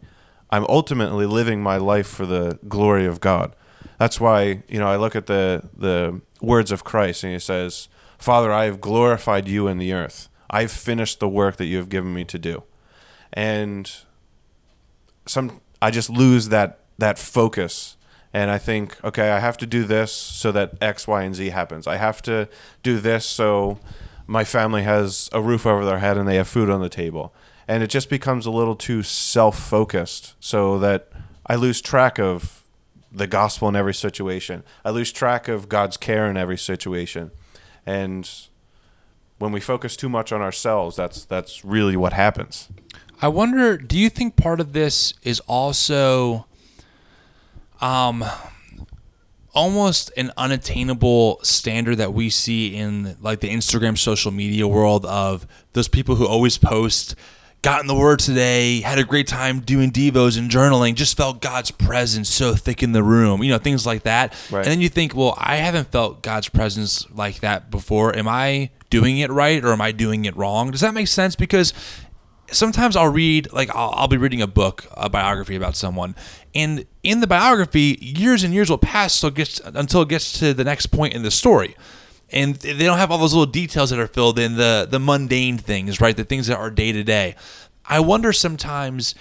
[0.50, 3.54] I'm ultimately living my life for the glory of God.
[4.00, 7.90] That's why, you know, I look at the the words of Christ and he says,
[8.18, 10.30] "Father, I have glorified you in the earth.
[10.50, 12.64] I've finished the work that you have given me to do."
[13.34, 13.92] And
[15.26, 17.97] some I just lose that that focus
[18.34, 21.50] and I think, okay, I have to do this so that X, Y, and Z
[21.50, 21.88] happens.
[21.88, 22.48] I have to
[22.84, 23.80] do this so
[24.28, 27.34] my family has a roof over their head and they have food on the table.
[27.68, 31.10] And it just becomes a little too self focused so that
[31.46, 32.64] I lose track of
[33.12, 34.64] the gospel in every situation.
[34.84, 37.32] I lose track of God's care in every situation.
[37.86, 38.30] And
[39.38, 42.68] when we focus too much on ourselves, that's that's really what happens.
[43.22, 46.46] I wonder, do you think part of this is also
[47.82, 48.24] um
[49.54, 55.48] almost an unattainable standard that we see in like the Instagram social media world of
[55.74, 57.16] those people who always post
[57.64, 61.42] got in the word today, had a great time doing devos and journaling, just felt
[61.42, 64.34] God's presence so thick in the room, you know, things like that.
[64.52, 64.60] Right.
[64.60, 68.16] And then you think, well, I haven't felt God's presence like that before.
[68.16, 70.72] Am I doing it right or am I doing it wrong?
[70.72, 71.36] Does that make sense?
[71.36, 71.74] Because
[72.52, 76.16] sometimes I'll read like I'll, I'll, be reading a book, a biography about someone,
[76.56, 80.40] and in the biography, years and years will pass until it gets, until it gets
[80.40, 81.76] to the next point in the story,
[82.30, 85.58] and they don't have all those little details that are filled in the the mundane
[85.58, 86.16] things, right?
[86.16, 87.36] The things that are day to day.
[87.86, 89.16] I wonder sometimes.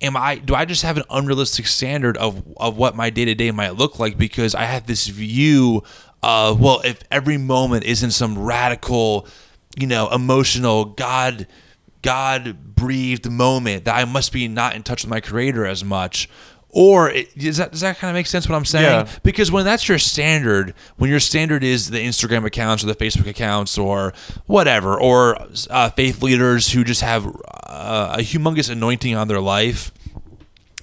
[0.00, 3.34] Am I do I just have an unrealistic standard of of what my day to
[3.34, 5.82] day might look like because I have this view
[6.22, 9.26] of well if every moment isn't some radical,
[9.76, 11.48] you know, emotional God
[12.02, 16.28] God breathed moment that I must be not in touch with my creator as much.
[16.70, 19.06] Or it, does that does that kind of make sense what I'm saying?
[19.06, 19.12] Yeah.
[19.22, 23.26] Because when that's your standard, when your standard is the Instagram accounts or the Facebook
[23.26, 24.12] accounts or
[24.44, 25.38] whatever, or
[25.70, 29.92] uh, faith leaders who just have uh, a humongous anointing on their life,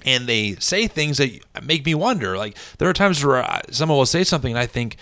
[0.04, 2.36] and they say things that make me wonder.
[2.36, 4.96] Like there are times where someone will say something, and I think,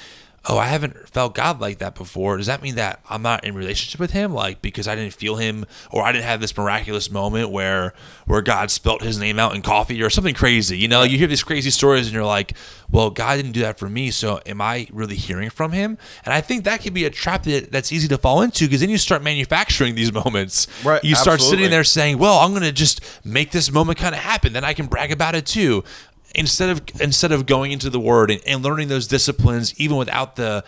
[0.46, 2.36] oh, I haven't felt God like that before.
[2.36, 4.32] Does that mean that I'm not in relationship with Him?
[4.32, 7.94] Like because I didn't feel Him, or I didn't have this miraculous moment where
[8.26, 10.76] where God spelt His name out in coffee, or something crazy.
[10.76, 12.54] You know, you hear these crazy stories, and you're like,
[12.90, 15.98] well, God didn't do that for me, so am I really hearing from Him?
[16.24, 18.80] And I think that could be a trap that, that's easy to fall into because
[18.80, 20.66] then you start manufacturing these moments.
[20.84, 21.02] Right.
[21.02, 21.56] You start absolutely.
[21.58, 24.64] sitting there saying, well, I'm going to just make this moment kind of happen, then
[24.64, 25.84] I can brag about it too
[26.34, 30.36] instead of instead of going into the word and, and learning those disciplines even without
[30.36, 30.64] the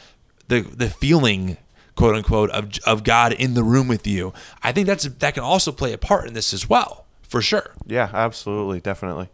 [0.49, 1.57] the the feeling
[1.97, 4.33] quote unquote of of God in the room with you.
[4.63, 7.73] I think that's that can also play a part in this as well, for sure.
[7.87, 9.29] Yeah, absolutely, definitely.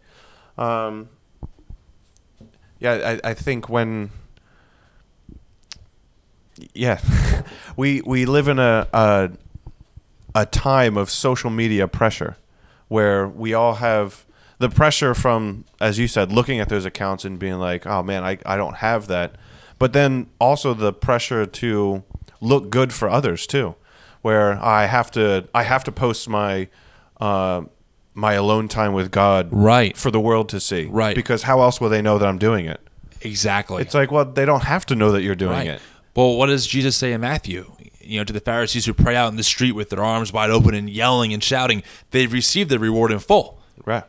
[0.57, 1.09] Um,
[2.79, 4.11] yeah, I, I think when
[6.73, 6.99] yeah,
[7.77, 9.31] we we live in a, a
[10.35, 12.37] a time of social media pressure
[12.87, 14.25] where we all have
[14.63, 18.23] the pressure from as you said looking at those accounts and being like oh man
[18.23, 19.35] I, I don't have that
[19.77, 22.03] but then also the pressure to
[22.41, 23.75] look good for others too
[24.21, 26.67] where i have to i have to post my
[27.19, 27.61] uh,
[28.13, 29.95] my alone time with god Right.
[29.97, 31.15] for the world to see Right.
[31.15, 32.79] because how else will they know that i'm doing it
[33.21, 33.81] Exactly.
[33.81, 35.67] it's like well they don't have to know that you're doing Right.
[35.67, 35.81] it
[36.15, 37.61] Well, what does Jesus say in Matthew?
[37.99, 40.51] You know, to the Pharisees who pray out in the street with their arms wide
[40.51, 43.57] open and yelling and shouting, they've received the reward in full.
[43.85, 44.03] Right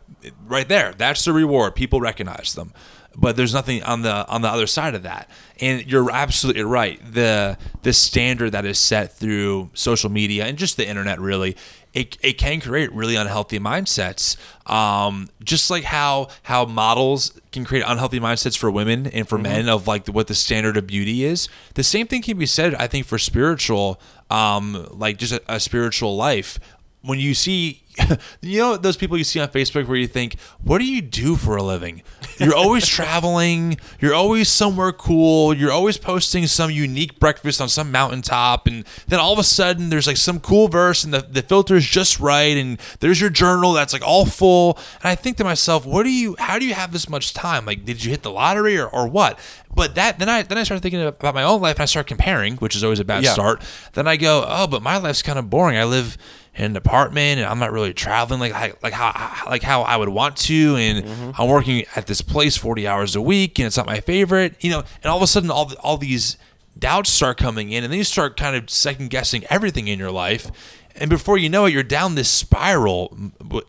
[0.47, 1.75] Right there, that's the reward.
[1.75, 2.73] People recognize them,
[3.15, 5.29] but there's nothing on the on the other side of that.
[5.61, 6.99] And you're absolutely right.
[7.13, 11.57] The the standard that is set through social media and just the internet, really,
[11.93, 14.37] it, it can create really unhealthy mindsets.
[14.71, 19.69] Um, just like how how models can create unhealthy mindsets for women and for men
[19.69, 21.49] of like what the standard of beauty is.
[21.75, 24.01] The same thing can be said, I think, for spiritual,
[24.31, 26.59] um, like just a, a spiritual life.
[27.05, 27.83] When you see,
[28.41, 31.37] you know, those people you see on Facebook where you think, what do you do
[31.37, 32.03] for a living?
[32.39, 33.77] You're always traveling.
[34.01, 35.55] You're always somewhere cool.
[35.55, 38.67] You're always posting some unique breakfast on some mountaintop.
[38.67, 41.77] And then all of a sudden, there's like some cool verse and the, the filter
[41.77, 42.57] is just right.
[42.57, 44.77] And there's your journal that's like all full.
[45.03, 47.67] And I think to myself, what do you, how do you have this much time?
[47.67, 49.39] Like, did you hit the lottery or, or what?
[49.75, 52.07] But that, then I, then I started thinking about my own life and I start
[52.07, 53.33] comparing, which is always a bad Yeah.
[53.33, 53.63] start.
[53.93, 55.77] Then I go, oh, but my life's kind of boring.
[55.77, 56.17] I live
[56.57, 59.97] in an apartment and I'm not really traveling like I, like how like how I
[59.97, 60.77] would want to.
[60.77, 61.31] And mm-hmm.
[61.41, 64.71] I'm working at this place 40 hours a week and it's not my favorite you
[64.71, 66.37] know and all of a sudden all all these
[66.79, 70.11] doubts start coming in and then you start kind of second guessing everything in your
[70.11, 70.51] life.
[70.97, 73.17] And before you know it you're down this spiral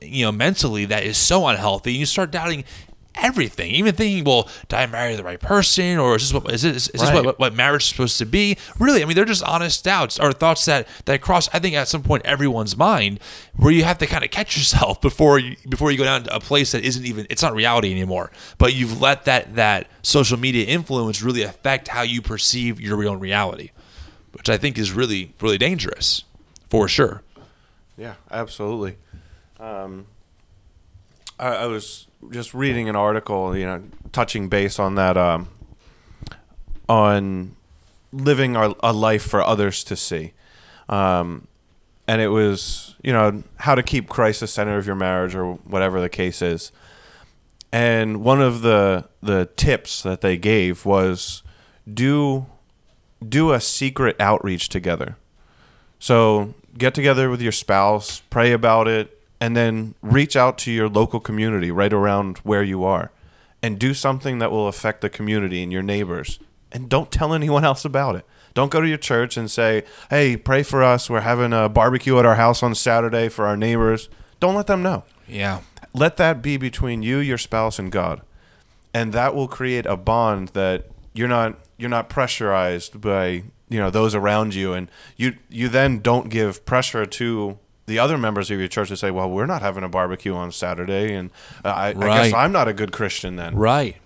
[0.01, 2.65] you know mentally that is so unhealthy and you start doubting
[3.17, 6.62] everything even thinking well did i marry the right person or is this what is
[6.62, 7.23] this, is this Right.
[7.25, 10.32] what, what marriage is supposed to be really i mean they're just honest doubts or
[10.34, 13.19] thoughts that that cross i think at some point everyone's mind
[13.56, 16.36] where you have to kind of catch yourself before you before you go down to
[16.36, 20.38] a place that isn't even it's not reality anymore but you've let that that social
[20.38, 23.71] media influence really affect how you perceive your own reality
[24.34, 26.23] which i think is really really dangerous
[26.69, 27.21] for sure
[27.97, 28.97] Yeah, absolutely.
[29.60, 30.08] Um,
[31.39, 35.49] I, I was just reading an article, you know, touching base on that, um,
[36.87, 37.55] on
[38.11, 40.33] living a, a life for others to see,
[40.89, 41.47] um,
[42.07, 45.53] and it was, you know, how to keep Christ the center of your marriage or
[45.53, 46.71] whatever the case is.
[47.71, 51.43] And one of the the tips that they gave was
[51.91, 52.45] do
[53.27, 55.17] do a secret outreach together.
[55.99, 60.89] So get together with your spouse, pray about it, and then reach out to your
[60.89, 63.12] local community right around where you are
[63.62, 66.39] and do something that will affect the community and your neighbors.
[66.71, 68.25] And don't tell anyone else about it.
[68.55, 71.12] Don't go to your church and say, hey, pray for us.
[71.12, 74.10] We're having a barbecue at our house on Saturday for our neighbors.
[74.39, 75.03] Don't let them know.
[75.27, 75.62] yeah
[75.93, 78.23] Let that be between you, your spouse, and God.
[78.95, 83.91] And that will create a bond that you're not you're not pressurized by you know
[83.91, 88.59] those around you and you you then don't give pressure to the other members of
[88.59, 91.29] your church to say well we're not having a barbecue on saturday and
[91.63, 93.55] uh, I, I guess i'm not a good christian then.
[93.55, 93.97] Right.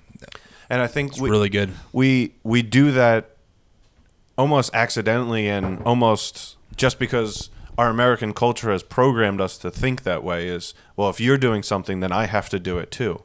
[0.69, 1.71] And i think we, really good.
[1.91, 3.35] we we do that
[4.37, 10.23] almost accidentally and almost just because our American culture has programmed us to think that
[10.23, 13.23] way is well if you're doing something then I have to do it too.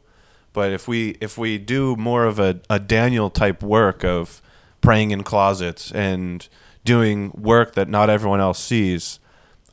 [0.53, 4.41] But if we if we do more of a, a Daniel type work of
[4.81, 6.49] praying in closets and
[6.85, 9.19] doing work that not everyone else sees,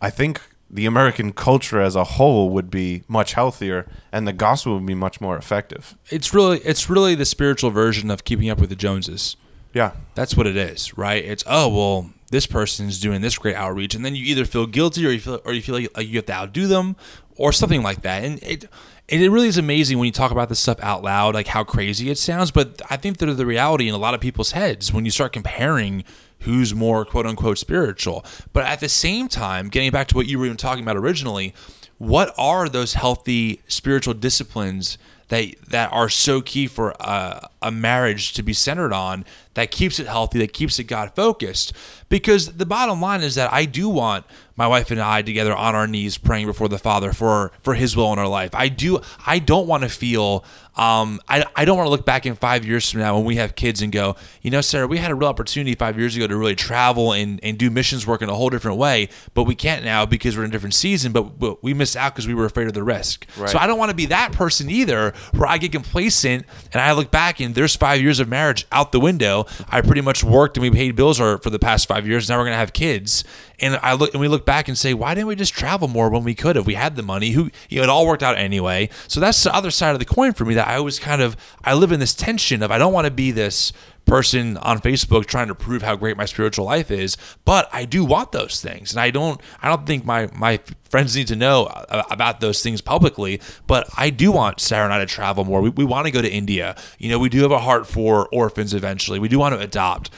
[0.02, 0.42] I think
[0.74, 4.96] the American culture as a whole would be much healthier and the gospel would be
[4.96, 5.96] much more effective.
[6.10, 9.36] it's really it's really the spiritual version of keeping up with the joneses
[9.74, 9.92] Yeah.
[10.16, 11.24] That's what it is, right?
[11.24, 15.06] It's oh well, this person's doing this great outreach, and then you either feel guilty
[15.06, 16.96] or you feel or you feel like you have to outdo them
[17.36, 18.24] or something like that.
[18.24, 18.66] And it
[19.10, 21.64] and it really is amazing when you talk about this stuff out loud, like how
[21.64, 22.52] crazy it sounds.
[22.52, 25.34] But I think that the reality in a lot of people's heads when you start
[25.34, 26.06] comparing
[26.42, 28.26] who's more quote unquote spiritual.
[28.54, 31.54] But at the same time, getting back to what you were even talking about originally,
[31.98, 34.98] what are those healthy spiritual disciplines
[35.32, 39.24] that that are so key for a, a marriage to be centered on
[39.54, 41.74] that keeps it healthy, that keeps it God focused.
[42.10, 44.26] Because the bottom line is that I do want
[44.62, 47.96] my wife and I together on our knees praying before the Father for for His
[47.96, 48.54] will in our life.
[48.54, 49.00] I do.
[49.26, 50.46] I don't want to feel.
[50.78, 53.36] Um, I, I don't want to look back in five years from now when we
[53.36, 56.28] have kids and go, you know, Sarah, we had a real opportunity five years ago
[56.28, 59.54] to really travel and, and do missions work in a whole different way, but we
[59.54, 62.34] can't now because we're in a different season, but, but we missed out because we
[62.34, 63.28] were afraid of the risk.
[63.38, 63.50] Right.
[63.50, 66.94] So I don't want to be that person either where I get complacent and I
[66.94, 69.48] look back and there's five years of marriage out the window.
[69.70, 72.30] I pretty much worked and we paid bills for for the past five years.
[72.30, 73.26] Now we're going to have kids.
[73.60, 76.10] And I look and we look back and say, why didn't we just travel more
[76.10, 76.58] when we could?
[76.58, 78.90] If we had the money, who you know, it all worked out anyway.
[79.08, 81.38] So that's the other side of the coin for me that I always kind of
[81.64, 83.72] I live in this tension of I don't want to be this
[84.06, 88.04] person on Facebook trying to prove how great my spiritual life is, but I do
[88.04, 89.40] want those things, and I don't.
[89.62, 90.60] I don't think my my
[90.90, 94.94] friends need to know uh, about those things publicly, but I do want Sarah and
[94.94, 95.62] I to travel more.
[95.62, 96.76] We, we want to go to India.
[96.98, 99.20] You know, we do have a heart for orphans eventually.
[99.20, 100.10] We do want to adopt,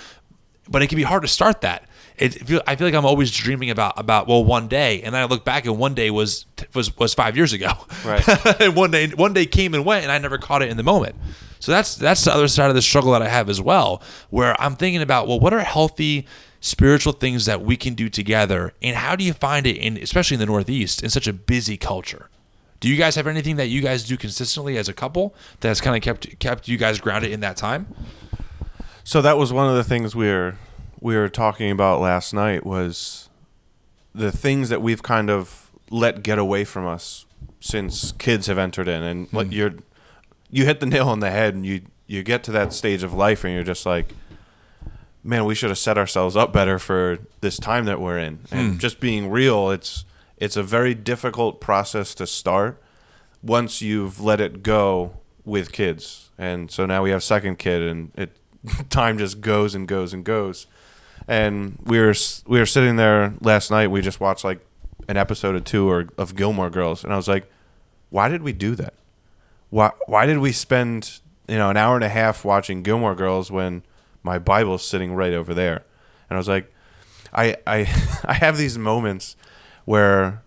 [0.69, 1.88] but it can be hard to start that.
[2.17, 5.26] It I feel like I'm always dreaming about about well one day, and then I
[5.26, 7.71] look back and one day was was was five years ago.
[8.06, 8.28] Right.
[8.62, 10.84] and one day one day came and went, and I never caught it in the
[10.84, 11.15] moment.
[11.60, 14.60] So that's that's the other side of the struggle that I have as well, where
[14.62, 16.28] I'm thinking about well, what are healthy
[16.60, 20.36] spiritual things that we can do together, and how do you find it in especially
[20.36, 22.30] in the Northeast in such a busy culture?
[22.80, 25.95] Do you guys have anything that you guys do consistently as a couple that's kind
[25.95, 27.88] of kept kept you guys grounded in that time?
[29.06, 30.58] So that was one of the things we were
[31.04, 33.30] we were talking about last night was
[34.16, 37.26] the things that we've kind of let get away from us
[37.60, 39.54] since kids have entered in, and like hmm.
[39.54, 39.74] you're
[40.50, 43.13] you hit the nail on the head, and you you get to that stage of
[43.13, 44.13] life, and you're just like,
[45.24, 48.74] man, we should have set ourselves up better for this time that we're in, and
[48.74, 48.78] hmm.
[48.78, 50.06] just being real, it's
[50.38, 52.82] it's a very difficult process to start
[53.42, 56.32] once you've let it go with kids.
[56.38, 58.38] And so now we have second kid and it
[58.89, 60.66] time just goes and goes and goes.
[61.28, 62.14] And we were
[62.48, 64.60] we were sitting there last night, we just watched like
[65.08, 67.50] an episode or two or of Gilmore Girls and I was like,
[68.10, 68.94] why did we do that?
[69.70, 73.50] Why why did we spend, you know, an hour and a half watching Gilmore Girls
[73.52, 73.84] when
[74.22, 75.84] my Bible's sitting right over there?
[76.30, 76.72] And I was like,
[77.34, 77.80] I I
[78.26, 79.36] I have these moments
[79.86, 80.42] where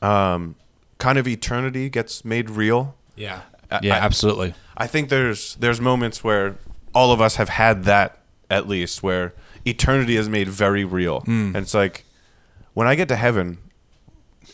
[0.00, 0.54] um
[0.98, 2.94] kind of eternity gets made real.
[3.16, 3.42] Yeah.
[3.70, 4.54] I- Yeah, I- absolutely.
[4.76, 6.56] I think there's there's moments where
[6.94, 8.18] all of us have had that
[8.50, 9.32] at least where
[9.66, 11.22] eternity is made very real.
[11.26, 12.04] And it's like
[12.74, 13.58] when I get to heaven,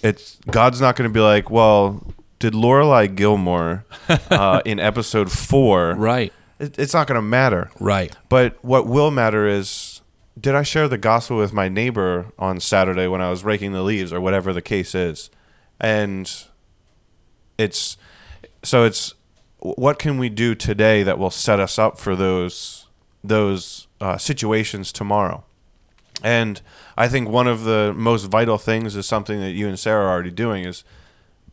[0.02, 2.06] it's God's not going to be like, "Well,
[2.38, 3.84] did Lorelai Gilmore
[4.30, 6.32] uh, in episode 4 Right.
[6.58, 7.70] it, it's not going to matter.
[7.80, 8.14] Right.
[8.28, 10.00] But what will matter is
[10.40, 13.82] did I share the gospel with my neighbor on Saturday when I was raking the
[13.82, 15.30] leaves or whatever the case is?
[15.80, 16.30] And
[17.56, 17.96] it's
[18.62, 19.14] so it's
[19.60, 22.86] what can we do today that will set us up for those
[23.22, 25.44] those uh, situations tomorrow?
[26.22, 26.60] And
[26.96, 30.10] I think one of the most vital things is something that you and Sarah are
[30.10, 30.84] already doing is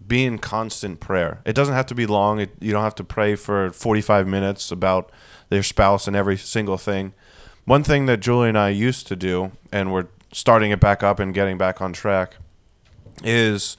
[0.07, 1.41] be in constant prayer.
[1.45, 2.39] It doesn't have to be long.
[2.39, 5.11] It, you don't have to pray for 45 minutes about
[5.49, 7.13] their spouse and every single thing.
[7.65, 11.19] One thing that Julie and I used to do, and we're starting it back up
[11.19, 12.35] and getting back on track,
[13.23, 13.77] is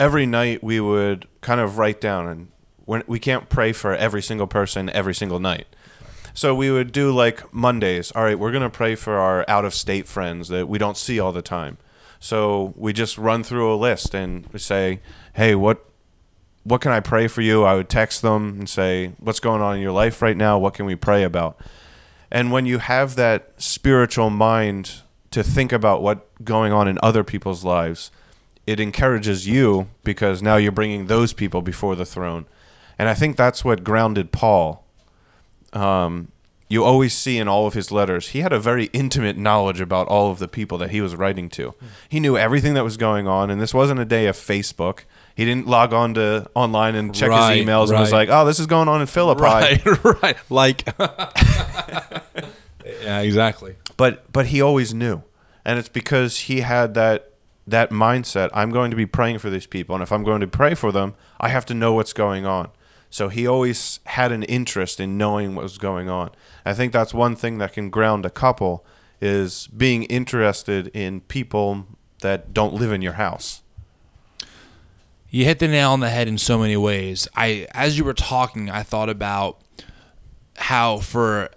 [0.00, 2.48] every night we would kind of write down, and
[2.84, 5.66] when, we can't pray for every single person every single night.
[6.36, 8.10] So we would do like Mondays.
[8.10, 10.96] All right, we're going to pray for our out of state friends that we don't
[10.96, 11.78] see all the time.
[12.18, 15.00] So we just run through a list and we say,
[15.34, 15.84] "Hey, what
[16.64, 19.76] what can I pray for you?" I would text them and say, "What's going on
[19.76, 20.58] in your life right now?
[20.58, 21.56] What can we pray about?"
[22.32, 27.22] And when you have that spiritual mind to think about what going on in other
[27.22, 28.10] people's lives,
[28.66, 32.46] it encourages you because now you're bringing those people before the throne.
[32.98, 34.83] And I think that's what grounded Paul
[35.74, 36.28] um,
[36.68, 40.08] you always see in all of his letters, he had a very intimate knowledge about
[40.08, 41.74] all of the people that he was writing to.
[42.08, 45.00] He knew everything that was going on, and this wasn't a day of Facebook.
[45.34, 48.44] He didn't log on to online and check Right, his emails and was like, "Oh,
[48.44, 49.84] this is going on in Philippi." Right.
[50.22, 50.36] Right.
[50.48, 50.86] Like.
[53.02, 53.20] yeah.
[53.20, 53.76] Exactly.
[53.96, 55.22] But but he always knew,
[55.64, 57.32] and it's because he had that
[57.66, 58.50] that mindset.
[58.52, 60.92] I'm going to be praying for these people, and if I'm going to pray for
[60.92, 62.70] them, I have to know what's going on.
[63.14, 66.32] So he always had an interest in knowing what was going on.
[66.66, 68.84] I think that's one thing that can ground a couple
[69.20, 71.86] is being interested in people
[72.22, 73.62] that don't live in your house.
[75.30, 77.28] You hit the nail on the head in so many ways.
[77.36, 79.60] I, as you were talking, I thought about
[80.56, 81.50] how for,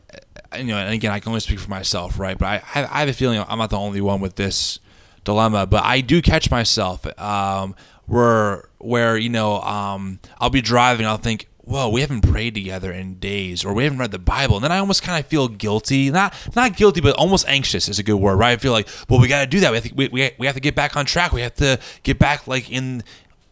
[0.55, 2.37] you know, and again, I can only speak for myself, right?
[2.37, 4.79] But I, I have a feeling I'm not the only one with this
[5.23, 5.65] dilemma.
[5.65, 7.75] But I do catch myself um,
[8.07, 12.91] where where you know um, I'll be driving, I'll think, whoa, we haven't prayed together
[12.91, 15.47] in days, or we haven't read the Bible, and then I almost kind of feel
[15.47, 18.53] guilty, not not guilty, but almost anxious is a good word, right?
[18.53, 19.71] I feel like, well, we got to do that.
[19.71, 21.31] We have to, we, we, we have to get back on track.
[21.33, 23.03] We have to get back like in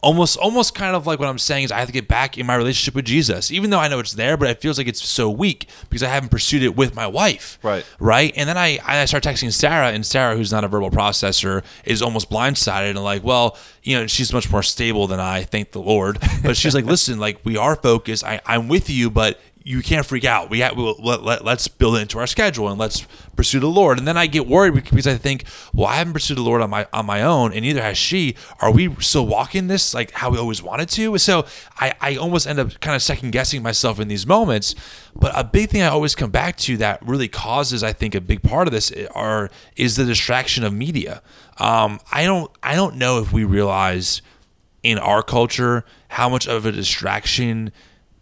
[0.05, 2.45] almost almost kind of like what I'm saying is I have to get back in
[2.45, 5.03] my relationship with Jesus, even though I know it's there, but it feels like it's
[5.03, 7.57] so weak because I haven't pursued it with my wife.
[7.63, 7.83] Right.
[7.99, 8.31] Right.
[8.37, 12.03] And then I I start texting Sarah, and Sarah, who's not a verbal processor, is
[12.03, 15.81] almost blindsided and like, well, you know, she's much more stable than I, thank the
[15.81, 16.19] Lord.
[16.43, 18.23] But she's like, listen, like we are focused.
[18.23, 20.51] I, I'm with you, but you can't freak out.
[20.51, 23.01] We have, we'll, let, let, let's build it into our schedule and let's
[23.35, 23.97] pursue the Lord.
[23.97, 25.43] And then I get worried because I think,
[25.73, 28.35] well, I haven't pursued the Lord on my on my own, and neither has she.
[28.59, 31.17] Are we still walking this like how we always wanted to?
[31.17, 31.47] So
[31.79, 34.75] I, I almost end up kind of second guessing myself in these moments.
[35.15, 38.21] But a big thing I always come back to that really causes, I think, a
[38.21, 41.23] big part of this are is the distraction of media.
[41.57, 44.21] Um, I don't I don't know if we realize
[44.83, 47.71] in our culture how much of a distraction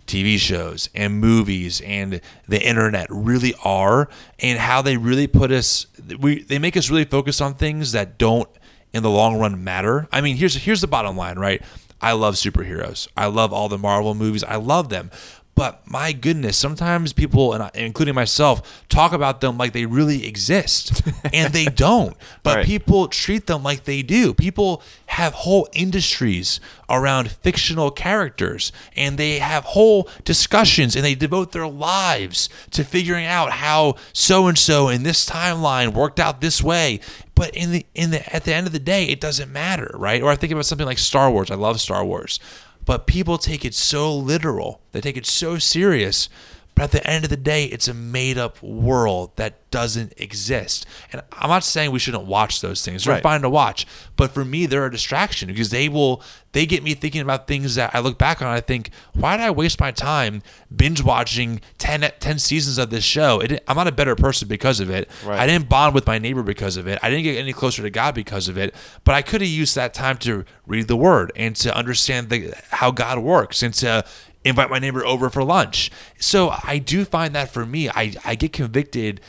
[0.08, 5.86] TV shows and movies and the internet really are and how they really put us
[6.20, 8.50] we they make us really focus on things that don't
[8.94, 10.08] in the long run matter.
[10.12, 11.62] I mean, here's here's the bottom line, right?
[12.00, 13.08] I love superheroes.
[13.18, 14.44] I love all the Marvel movies.
[14.44, 15.10] I love them.
[15.56, 20.26] But my goodness, sometimes people, and I, including myself, talk about them like they really
[20.26, 22.18] exist, and they don't.
[22.42, 22.66] But Right.
[22.66, 24.34] people treat them like they do.
[24.34, 31.52] People have whole industries around fictional characters, and they have whole discussions, and they devote
[31.52, 36.64] their lives to figuring out how so and so in this timeline worked out this
[36.64, 37.00] way.
[37.36, 40.22] But in the in the at the end of the day, it doesn't matter, right?
[40.24, 41.52] Or I think about something like Star Wars.
[41.52, 42.40] I love Star Wars
[42.86, 44.82] but people take it so literal.
[44.92, 46.30] They take it so serious.
[46.76, 50.86] But at the end of the day, it's a made up world that doesn't exist.
[51.12, 53.04] And I'm not saying we shouldn't watch those things.
[53.04, 53.24] They're Right.
[53.24, 53.86] fine to watch.
[54.16, 56.22] But for me, they're a distraction because they will
[56.52, 59.36] they get me thinking about things that I look back on and I think, why
[59.38, 60.44] did I waste my time
[60.76, 63.40] binge watching 10, 10 seasons of this show?
[63.40, 65.10] It, I'm not a better person because of it.
[65.26, 65.40] Right.
[65.40, 67.00] I didn't bond with my neighbor because of it.
[67.02, 68.76] I didn't get any closer to God because of it.
[69.04, 72.54] But I could have used that time to read the Word and to understand the,
[72.70, 74.06] how God works and to
[74.46, 75.92] invite my neighbor over for lunch.
[76.20, 79.22] So I do find that for me, I, I get convicted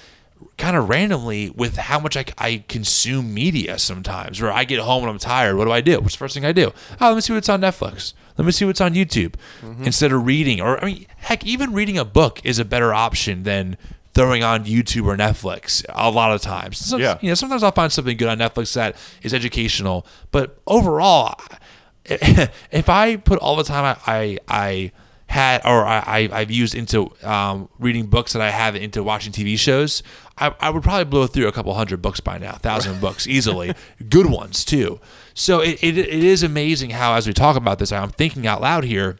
[0.57, 4.41] kind of randomly with how much I, I consume media sometimes.
[4.41, 5.57] Where I get home and I'm tired.
[5.57, 6.01] What do I do?
[6.01, 6.73] What's the first thing I do?
[7.01, 8.12] Oh, let me see what's on Netflix.
[8.37, 9.35] Let me see what's on YouTube.
[9.62, 9.85] Mm-hmm.
[9.85, 13.45] Instead of reading, or I mean, heck, even reading a book is a better option
[13.45, 13.77] than
[14.15, 16.79] throwing on YouTube or Netflix a lot of times.
[16.79, 17.19] So, Yeah.
[17.21, 21.35] You know, sometimes I'll find something good on Netflix that is educational, but overall,
[22.05, 24.93] if I put all the time I I, I
[25.27, 29.33] had or I, I I've used into um, reading books that I have into watching
[29.33, 30.03] TV shows,
[30.39, 33.75] I, I would probably blow through a couple hundred books by now, thousand books easily,
[34.09, 35.01] good ones too.
[35.35, 38.61] So it, it, it is amazing how as we talk about this, I'm thinking out
[38.61, 39.18] loud here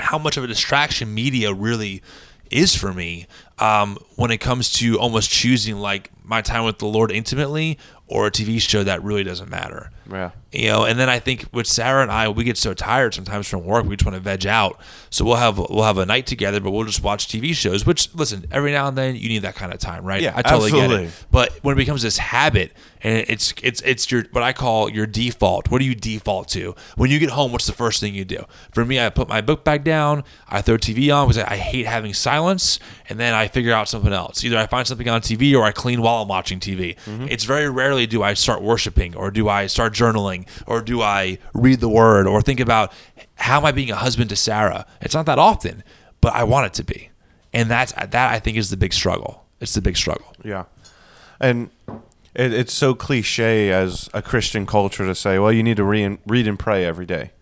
[0.00, 2.02] how much of a distraction media really
[2.50, 3.26] is for me
[3.58, 8.26] um, when it comes to almost choosing like my time with the Lord intimately or
[8.26, 9.90] a TV show that really doesn't matter.
[10.10, 10.30] Yeah.
[10.52, 13.48] You know, and then I think with Sarah and I, we get so tired sometimes
[13.48, 14.80] from work, we just want to veg out.
[15.08, 17.86] So we'll have we'll have a night together, but we'll just watch TV shows.
[17.86, 20.20] Which, listen, every now and then you need that kind of time, right?
[20.20, 21.12] Yeah, I totally get it.
[21.30, 22.72] But when it becomes this habit,
[23.02, 25.70] and it's it's it's your what I call your default.
[25.70, 27.52] What do you default to when you get home?
[27.52, 28.44] What's the first thing you do?
[28.72, 30.24] For me, I put my book back down.
[30.48, 32.78] I throw TV on because I hate having silence,
[33.08, 34.44] and then I figure out something else.
[34.44, 36.96] Either I find something on TV or I clean while I'm watching TV.
[37.06, 37.26] Mm-hmm.
[37.30, 41.38] It's very rarely do I start worshiping or do I start journaling or do I
[41.54, 42.92] read the Word or think about
[43.40, 44.86] how am I being a husband to Sarah.
[45.00, 45.82] It's not that often,
[46.20, 47.10] but I want it to be,
[47.52, 49.46] and that's that I think is the big struggle.
[49.60, 50.34] It's the big struggle.
[50.44, 50.64] Yeah,
[51.40, 51.70] and
[52.34, 56.18] it, it's so cliche as a Christian culture to say, "Well, you need to re-
[56.26, 57.32] read and pray every day,"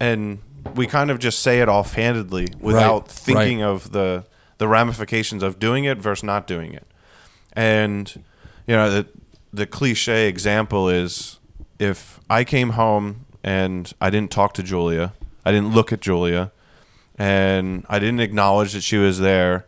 [0.00, 0.38] and
[0.74, 4.24] we kind of just say it offhandedly without Right, thinking of the
[4.58, 6.86] the ramifications of doing it versus not doing it.
[7.52, 8.22] And
[8.66, 9.06] you know, the
[9.52, 11.38] the cliche example is
[11.78, 15.14] if I came home and I didn't talk to Julia,
[15.44, 16.50] I didn't look at Julia,
[17.16, 19.64] and I didn't acknowledge that she was there,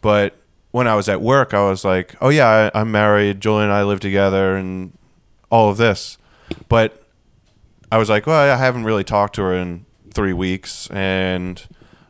[0.00, 0.36] but
[0.70, 3.40] when I was at work, I was like, "Oh yeah, I, I'm married.
[3.40, 4.96] Julia and I live together, and
[5.50, 6.18] all of this."
[6.68, 7.02] But
[7.90, 11.62] I was like, "Well, I haven't really talked to her in three weeks, and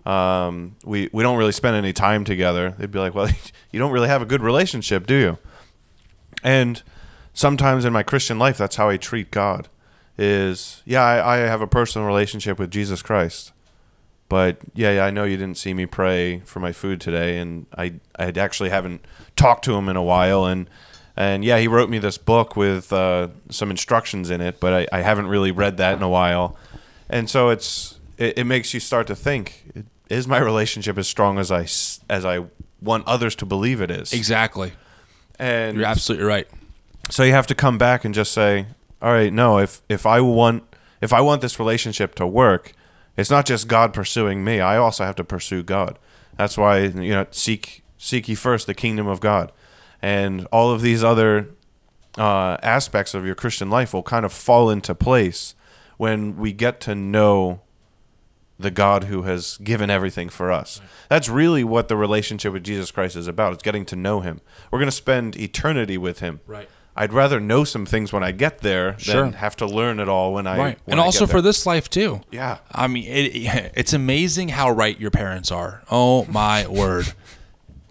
[0.05, 3.29] um, we we don't really spend any time together." They'd be like, "Well,
[3.71, 5.39] you don't really have a good relationship, do you?"
[6.43, 6.83] And
[7.33, 9.69] sometimes in my Christian life, that's how I treat God.
[10.17, 13.53] Is yeah, I, I have a personal relationship with Jesus Christ,
[14.29, 17.67] but yeah, yeah, I know you didn't see me pray for my food today, and
[17.77, 19.01] I I actually haven't
[19.37, 20.69] talked to him in a while, and
[21.17, 24.99] And yeah, he wrote me this book with uh, some instructions in it, but I,
[24.99, 26.57] I haven't really read that in a while.
[27.11, 31.39] And so it's it, it makes you start to think: Is my relationship as strong
[31.39, 31.63] as I
[32.09, 32.45] as I
[32.81, 34.13] want others to believe it is?
[34.13, 34.73] Exactly.
[35.41, 36.47] And You're absolutely right.
[37.11, 38.67] so you have to come back and just say,
[39.03, 40.63] "All right, no, if if I want
[41.01, 42.73] if I want this relationship to work,
[43.19, 44.61] it's not just God pursuing me.
[44.61, 45.99] I also have to pursue God.
[46.39, 49.53] That's why you know seek seek ye first the kingdom of God,
[50.01, 51.51] and all of these other
[52.17, 55.55] uh, aspects of your Christian life will kind of fall into place
[55.97, 57.61] when we get to know
[58.59, 60.81] the God who has given everything for us.
[61.09, 63.53] That's really what the relationship with Jesus Christ is about.
[63.53, 64.41] It's getting to know him.
[64.71, 66.41] We're going to spend eternity with him.
[66.47, 66.69] Right.
[67.01, 69.23] I'd rather know some things when I get there Sure.
[69.23, 70.79] than have to learn it all when I Right.
[70.85, 72.23] when And I also for this life too.
[72.33, 72.59] Yeah.
[72.73, 75.83] I mean, it, it's amazing how right your parents are.
[75.91, 77.13] Oh my word.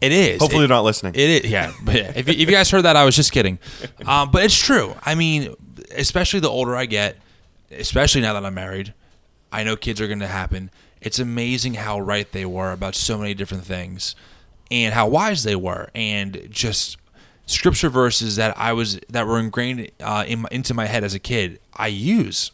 [0.01, 0.41] It is.
[0.41, 1.13] Hopefully It- they're not listening.
[1.15, 1.71] It is, yeah.
[1.87, 3.59] Yeah, if, you, if you guys heard that, I was just kidding.
[4.05, 4.93] Um, but it's true.
[5.05, 5.55] I mean,
[5.95, 7.15] especially the older I get,
[7.71, 8.93] especially now that I'm married,
[9.53, 10.69] I know kids are going to happen.
[11.01, 14.15] It's amazing how right they were about so many different things,
[14.69, 16.97] and how wise they were, and just
[17.47, 21.19] scripture verses that I was that were ingrained uh, in into my head as a
[21.19, 21.59] kid.
[21.73, 22.51] I use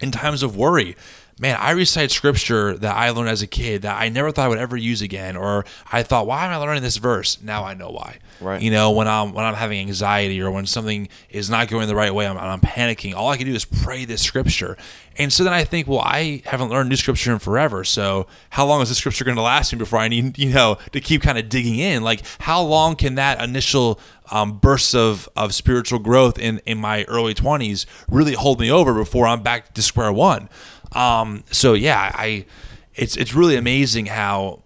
[0.00, 0.94] in times of worry.
[1.40, 4.48] Man, I recite scripture that I learned as a kid that I never thought I
[4.48, 7.42] would ever use again, or I thought, why am I learning this verse?
[7.42, 8.18] Now I know why.
[8.40, 8.62] Right.
[8.62, 11.96] You know, when I'm when I'm having anxiety or when something is not going the
[11.96, 13.14] right way, I'm, I'm panicking.
[13.14, 14.76] All I can do is pray this scripture,
[15.16, 17.82] and so then I think, well, I haven't learned new scripture in forever.
[17.82, 20.78] So how long is this scripture going to last me before I need, you know,
[20.92, 22.04] to keep kind of digging in?
[22.04, 23.98] Like, how long can that initial
[24.30, 28.94] um, bursts of of spiritual growth in in my early 20s really hold me over
[28.94, 30.48] before I'm back to square one?
[30.92, 32.46] Um, so yeah, I
[32.94, 34.62] it's it's really amazing how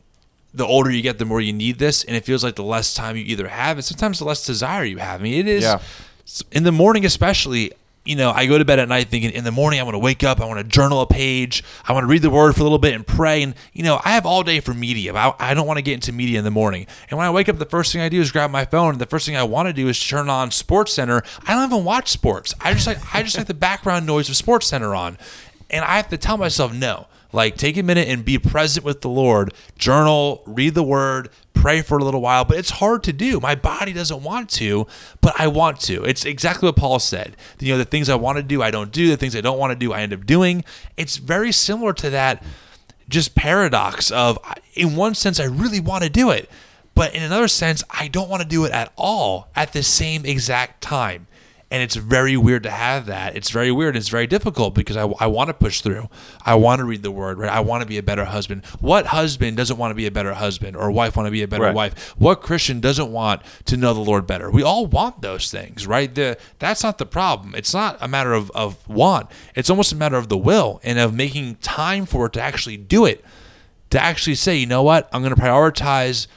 [0.55, 2.95] the older you get, the more you need this, and it feels like the less
[2.95, 5.21] time you either have, and sometimes the less desire you have.
[5.21, 5.81] I mean, it is Yeah.
[6.53, 7.73] in the morning, especially.
[8.09, 9.99] You know, I go to bed at night thinking in the morning I want to
[9.99, 12.61] wake up, I want to journal a page, I want to read the word for
[12.61, 13.43] a little bit and pray.
[13.43, 15.15] And you know, I have all day for media.
[15.15, 16.87] I, I don't want to get into media in the morning.
[17.11, 18.93] And when I wake up, the first thing I do is grab my phone.
[18.93, 21.23] And the first thing I want to do is turn on Sports Center.
[21.47, 22.55] I don't even watch sports.
[22.63, 25.19] I just like I just like the background noise of Sports Center on,
[25.69, 27.09] and I have to tell myself no.
[27.31, 29.53] Like, take a minute and be present with the Lord.
[29.77, 31.29] Journal, read the word,
[31.59, 32.45] pray for a little while.
[32.45, 33.41] But it's hard to do.
[33.41, 34.87] My body doesn't want to,
[35.21, 36.05] but I want to.
[36.05, 37.37] It's exactly what Paul said.
[37.59, 39.09] You know, the things I want to do, I don't do.
[39.09, 40.65] The things I don't want to do, I end up doing.
[40.97, 42.43] It's very similar to that
[43.09, 44.39] just paradox of,
[44.75, 46.49] in one sense, I really want to do it.
[46.95, 50.25] But in another sense, I don't want to do it at all at the same
[50.25, 51.27] exact time.
[51.71, 53.37] And it's very weird to have that.
[53.37, 53.95] It's very weird.
[53.95, 56.09] It's very difficult because I, I want to push through.
[56.43, 57.51] I want to read the word, right?
[57.53, 58.65] I want to be a better husband.
[58.81, 61.49] What husband doesn't want to be a better husband or wife want to be a
[61.49, 61.75] better Right.
[61.75, 62.15] wife?
[62.17, 64.51] What Christian doesn't want to know the Lord better?
[64.51, 66.15] We all want those things, right?
[66.15, 67.55] The, that's not the problem.
[67.55, 69.31] It's not a matter of, of want.
[69.55, 72.79] It's almost a matter of the will and of making time for it to actually
[72.79, 73.23] do it.
[73.91, 75.07] To actually say, you know what?
[75.13, 76.29] I'm going to prioritize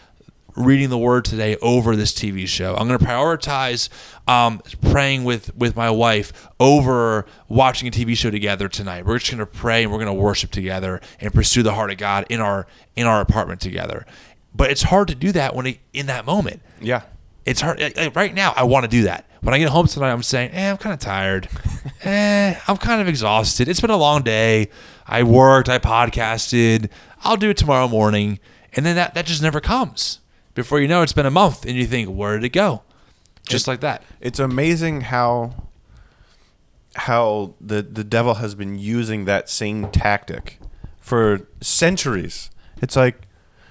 [0.55, 2.75] reading the word today over this TV show.
[2.75, 3.89] I'm going to prioritize
[4.27, 9.05] um, praying with with my wife over watching a TV show together tonight.
[9.05, 11.91] We're just going to pray and we're going to worship together and pursue the heart
[11.91, 14.05] of God in our in our apartment together.
[14.53, 16.61] But it's hard to do that when it, in that moment.
[16.79, 17.03] yeah.
[17.43, 17.79] It's hard.
[17.79, 19.25] like, right now, I want to do that.
[19.41, 21.49] When I get home tonight, I'm saying, "Eh, I'm kind of tired.
[22.03, 23.67] eh, I'm kind of exhausted.
[23.67, 24.69] It's been a long day.
[25.07, 25.67] I worked.
[25.67, 26.91] I podcasted.
[27.23, 28.39] I'll do it tomorrow morning."
[28.73, 30.20] And then that that just never comes.
[30.53, 32.81] Before you know, it, it's been a month, and you think, "Where did it go?"
[33.47, 34.03] Just like that.
[34.19, 35.53] It's amazing how
[36.95, 40.59] how the the devil has been using that same tactic
[40.99, 42.49] for centuries.
[42.81, 43.27] It's like,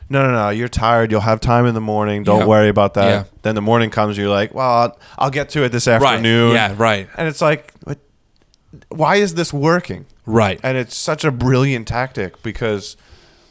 [0.09, 1.11] no, no, no, you're tired.
[1.11, 2.23] You'll have time in the morning.
[2.25, 2.47] Don't Yeah.
[2.47, 3.09] worry about that.
[3.09, 3.25] Yeah.
[3.43, 6.53] Then the morning comes, you're like, well, I'll, I'll get to it this afternoon.
[6.55, 6.75] Yeah.
[6.77, 7.09] Right.
[7.17, 7.99] And it's like, what,
[8.89, 10.07] why is this working?
[10.27, 10.59] Right.
[10.63, 12.97] And it's such a brilliant tactic because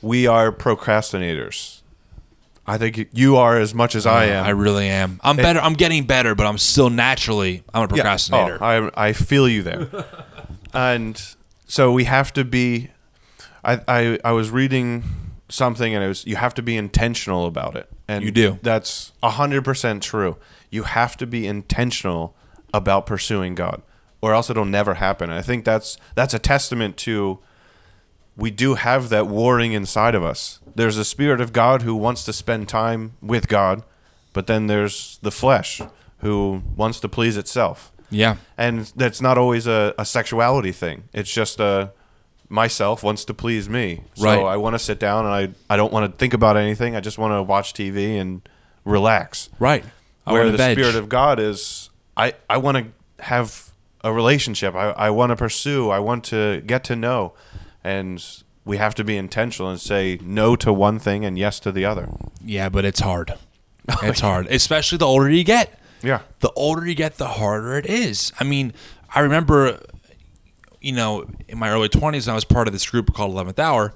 [0.01, 1.78] we are procrastinators.
[2.69, 4.45] I think you are as much as I uh, am.
[4.45, 5.19] I really am.
[5.23, 5.59] I'm better.
[5.59, 7.63] I'm getting better, but I'm still naturally.
[7.73, 7.87] I'm a Yeah.
[7.87, 8.57] procrastinator.
[8.61, 9.87] Oh, I I feel you there.
[10.73, 11.19] and
[11.67, 12.89] so we have to be
[13.63, 15.03] I, I I was reading
[15.49, 17.89] something and it was you have to be intentional about it.
[18.07, 18.59] And You do.
[18.61, 20.37] That's hundred percent true.
[20.69, 22.35] You have to be intentional
[22.71, 23.81] about pursuing God.
[24.21, 25.29] Or else it'll never happen.
[25.31, 27.39] I think that's that's a testament to
[28.39, 30.59] we do have that warring inside of us.
[30.75, 33.83] There's a spirit of God who wants to spend time with God,
[34.33, 35.81] but then there's the flesh
[36.19, 37.91] who wants to please itself.
[38.09, 38.37] yeah.
[38.57, 41.03] And that's not always a, a sexuality thing.
[41.13, 41.91] It's just a
[42.49, 44.03] myself wants to please me.
[44.15, 44.39] So Right.
[44.39, 46.95] I want to sit down and I, I don't want to think about anything.
[46.95, 48.41] I just want to watch TV and
[48.85, 49.49] relax.
[49.59, 49.85] Right.
[50.25, 50.77] I where the veg.
[50.77, 53.71] spirit of God is I I want to have
[54.03, 54.75] a relationship.
[54.75, 55.89] I I want to pursue.
[55.89, 57.33] I want to get to know,
[57.89, 61.71] and we have to be intentional and say no to one thing and yes to
[61.71, 62.07] the other.
[62.43, 63.33] Yeah, but it's hard.
[63.91, 65.79] Oh, it's hard, especially the older you get.
[66.03, 66.19] Yeah.
[66.41, 68.31] The older you get, the harder it is.
[68.39, 68.71] I mean,
[69.15, 69.79] I remember,
[70.79, 73.95] you know, in my early 20s, I was part of this group called 11th Hour.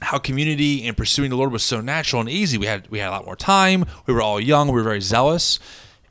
[0.00, 2.56] How community and pursuing the Lord was so natural and easy.
[2.56, 3.84] We had we had a lot more time.
[4.06, 4.68] We were all young.
[4.68, 5.58] We were very zealous.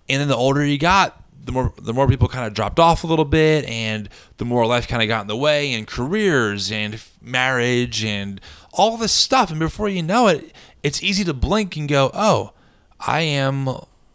[0.07, 3.03] And then the older you got, the more the more people kind of dropped off
[3.03, 6.71] a little bit, and the more life kind of got in the way, and careers
[6.71, 8.39] and marriage and
[8.71, 9.49] all this stuff.
[9.51, 12.53] And before you know it, it's easy to blink and go, "Oh,
[12.99, 13.69] I am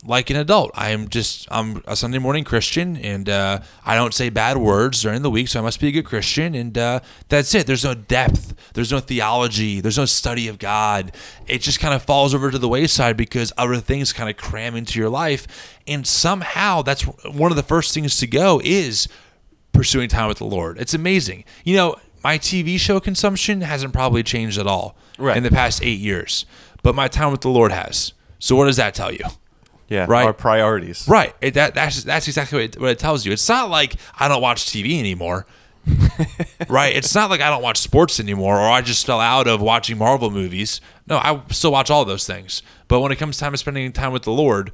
[0.09, 0.71] like an adult.
[0.75, 5.03] I am just I'm a Sunday morning Christian, and uh, I don't say bad words
[5.03, 6.55] during the week, so I must be a good Christian.
[6.55, 7.67] And uh, that's it.
[7.67, 8.55] There's no depth.
[8.73, 9.81] There's no theology.
[9.81, 11.13] There's no study of God.
[11.47, 14.75] It just kind of falls over to the wayside because other things kind of cram
[14.75, 19.09] into your life, and somehow that's one of the first things to go is
[19.73, 20.79] pursuing time with the Lord.
[20.81, 21.45] It's amazing.
[21.65, 25.37] You know, my TV show consumption hasn't probably changed at all Right.
[25.37, 26.47] in the past eight years,
[26.83, 28.13] but my time with the Lord has.
[28.41, 29.25] So what does that tell you?
[29.89, 30.07] Yeah.
[30.09, 30.27] Right.
[30.27, 31.07] Our priorities.
[31.09, 31.35] Right.
[31.41, 33.33] It, that, that's that's exactly what it, what it tells you.
[33.33, 35.47] It's not like I don't watch TV anymore.
[36.69, 36.95] right.
[36.95, 39.97] It's not like I don't watch sports anymore or I just fell out of watching
[39.97, 40.81] Marvel movies.
[41.07, 42.63] No, I still watch all those things.
[42.89, 44.73] But when it comes time to spending time with the Lord,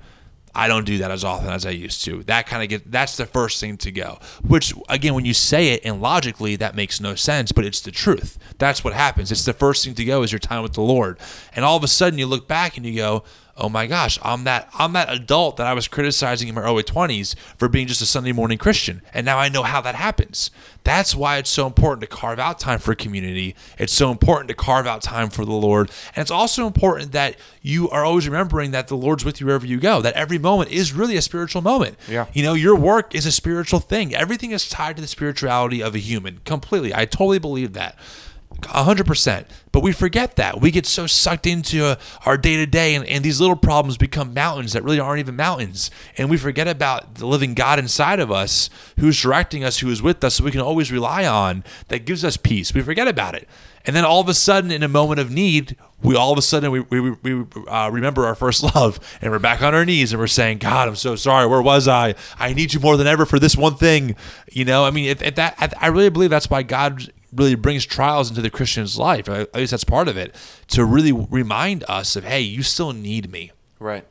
[0.56, 2.22] I don't do that as often as I used to.
[2.24, 4.18] That kind of get that's the first thing to go.
[4.46, 7.90] Which again, when you say it and logically, that makes no sense, but it's the
[7.90, 8.38] truth.
[8.58, 9.32] That's what happens.
[9.32, 11.18] It's the first thing to go is your time with the Lord,
[11.56, 13.24] and all of a sudden you look back and you go,
[13.56, 16.82] "Oh my gosh, I'm that I'm that adult that I was criticizing in my early
[16.82, 20.50] 20s for being just a Sunday morning Christian, and now I know how that happens."
[20.84, 23.56] That's why it's so important to carve out time for community.
[23.78, 25.90] It's so important to carve out time for the Lord.
[26.14, 29.64] And it's also important that you are always remembering that the Lord's with you wherever
[29.64, 31.96] you go, that every moment is really a spiritual moment.
[32.06, 32.26] Yeah.
[32.34, 34.14] You know, your work is a spiritual thing.
[34.14, 36.94] Everything is tied to the spirituality of a human completely.
[36.94, 37.96] I totally believe that.
[38.62, 39.44] 100%.
[39.72, 40.60] But we forget that.
[40.60, 44.32] We get so sucked into uh, our day to day, and these little problems become
[44.32, 45.90] mountains that really aren't even mountains.
[46.16, 50.00] And we forget about the living God inside of us who's directing us, who is
[50.00, 52.72] with us, so we can always rely on, that gives us peace.
[52.72, 53.48] We forget about it.
[53.86, 56.42] And then all of a sudden, in a moment of need, we all of a
[56.42, 60.12] sudden we, we, we uh, remember our first love and we're back on our knees
[60.12, 61.46] and we're saying, God, I'm so sorry.
[61.46, 62.14] Where was I?
[62.38, 64.16] I need you more than ever for this one thing.
[64.50, 67.84] You know, I mean, if, if that, I really believe that's why God really brings
[67.84, 69.28] trials into the Christian's life.
[69.28, 70.34] At least that's part of it
[70.68, 73.52] to really remind us of, hey, you still need me.
[73.78, 74.04] Right.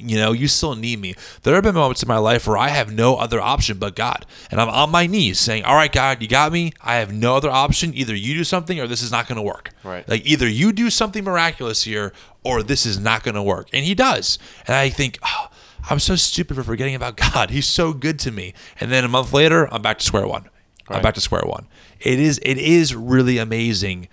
[0.00, 1.16] You know, you still need me.
[1.42, 4.26] There have been moments in my life where I have no other option but God.
[4.48, 6.72] And I'm on my knees saying, All right, God, you got me.
[6.80, 7.92] I have no other option.
[7.94, 9.70] Either you do something or this is not going to work.
[9.82, 10.08] Right.
[10.08, 12.12] Like either you do something miraculous here
[12.44, 13.70] or this is not going to work.
[13.72, 14.38] And He does.
[14.68, 15.48] And I think, oh,
[15.90, 17.50] I'm so stupid for forgetting about God.
[17.50, 18.54] He's so good to me.
[18.78, 20.48] And then a month later, I'm back to square one.
[20.88, 21.66] I'm back to square one.
[22.00, 24.08] It is it is really amazing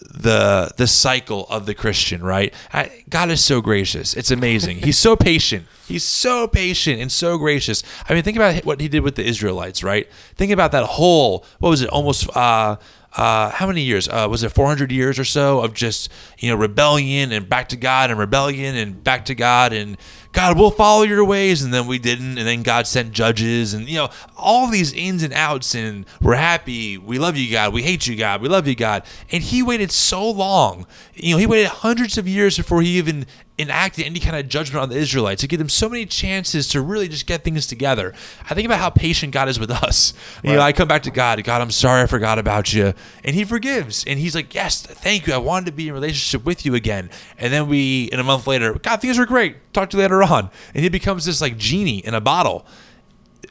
[0.00, 2.52] the the cycle of the Christian, right?
[2.72, 4.14] I, God is so gracious.
[4.14, 4.78] It's amazing.
[4.78, 5.66] He's so patient.
[5.86, 7.82] He's so patient and so gracious.
[8.08, 10.08] I mean, think about what he did with the Israelites, right?
[10.34, 11.88] Think about that whole what was it?
[11.90, 12.76] Almost uh
[13.16, 14.08] uh, how many years?
[14.08, 17.76] Uh, was it 400 years or so of just you know rebellion and back to
[17.76, 19.96] God and rebellion and back to God and
[20.32, 23.88] God will follow your ways and then we didn't and then God sent judges and
[23.88, 26.98] you know all these ins and outs and we're happy.
[26.98, 27.72] We love you God.
[27.72, 28.42] We hate you God.
[28.42, 29.04] We love you God.
[29.32, 30.86] And he waited so long.
[31.14, 33.24] You know he waited hundreds of years before he even
[33.58, 35.40] enacted any kind of judgment on the Israelites.
[35.40, 38.14] To give them so many chances to really just get things together.
[38.48, 40.12] I think about how patient God is with us.
[40.42, 42.92] You know I come back to God God I'm sorry I forgot about you.
[43.24, 44.04] And he forgives.
[44.04, 45.32] And he's like yes thank you.
[45.32, 47.10] I wanted to be in relationship with you again.
[47.38, 49.56] And then we in a month later God things were great.
[49.72, 50.50] Talk to you later on.
[50.74, 52.66] And he becomes this like genie in a bottle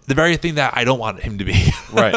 [0.05, 2.13] the very thing that I don't want him to be Right.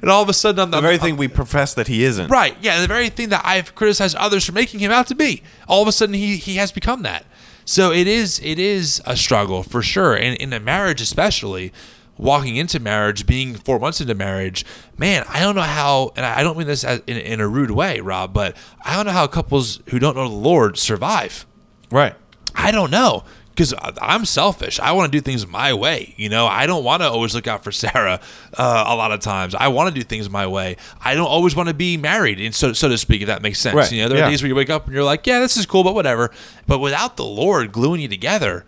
[0.00, 2.28] and all of a sudden I'm The very thing we profess that he isn't.
[2.28, 2.56] Right.
[2.62, 2.80] Yeah.
[2.80, 5.42] The very thing that I've criticized others for making him out to be.
[5.68, 7.24] All of a sudden, he he has become that.
[7.64, 11.72] So it is it is a struggle for sure, and in a marriage especially.
[12.18, 14.64] Walking into marriage, being four months into marriage,
[14.96, 17.70] man, I don't know how, and I don't mean this as, in, in a rude
[17.70, 21.44] way, Rob, but I don't know how couples who don't know the Lord survive.
[21.90, 22.14] Right.
[22.54, 23.24] I don't know
[23.56, 24.78] because I'm selfish.
[24.78, 26.12] I want to do things my way.
[26.18, 28.20] You know, I don't want to always look out for Sarah.
[28.52, 30.76] Uh, a lot of times, I want to do things my way.
[31.02, 33.58] I don't always want to be married, and so so to speak, if that makes
[33.58, 33.74] sense.
[33.74, 34.26] Right, You know, there yeah.
[34.26, 36.30] are days where you wake up and you're like, yeah, this is cool, but whatever.
[36.66, 38.66] But without the Lord gluing you together,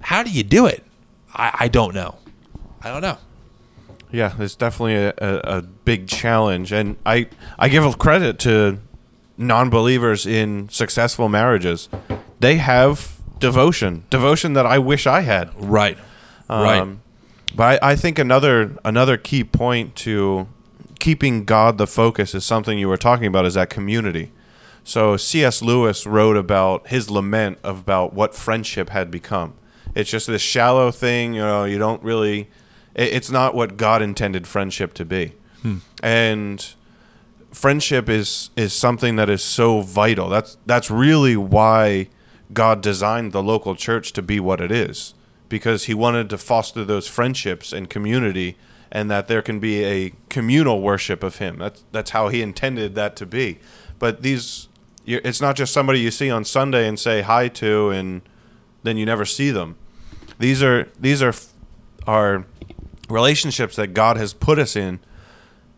[0.00, 0.82] how do you do it?
[1.34, 2.16] I, I don't know.
[2.80, 3.18] I don't know.
[4.10, 7.28] Yeah, it's definitely a, a, a big challenge, and I
[7.58, 8.78] I give credit to
[9.36, 11.88] non-believers in successful marriages.
[12.40, 15.50] They have devotion, devotion that I wish I had.
[15.56, 15.98] Right.
[16.48, 16.80] right.
[16.80, 17.02] Um,
[17.54, 20.48] but I, I think another another key point to
[20.98, 24.30] keeping God the focus is something you were talking about is that community.
[24.84, 25.62] So C.S.
[25.62, 29.54] Lewis wrote about his lament about what friendship had become.
[29.94, 31.64] It's just this shallow thing, you know.
[31.64, 32.48] You don't really.
[32.94, 35.32] It, it's not what God intended friendship to be,
[36.02, 36.74] and
[37.52, 40.28] friendship is is something that is so vital.
[40.28, 42.08] That's that's really why
[42.52, 45.14] God designed the local church to be what it is
[45.48, 48.56] because he wanted to foster those friendships and community
[48.90, 51.58] and that there can be a communal worship of him.
[51.58, 53.58] That's that's how he intended that to be.
[53.98, 54.68] But these
[55.04, 58.22] it's not just somebody you see on Sunday and say hi to and
[58.82, 59.76] then you never see them.
[60.38, 61.34] These are these are
[62.06, 62.46] are
[63.08, 65.00] relationships that God has put us in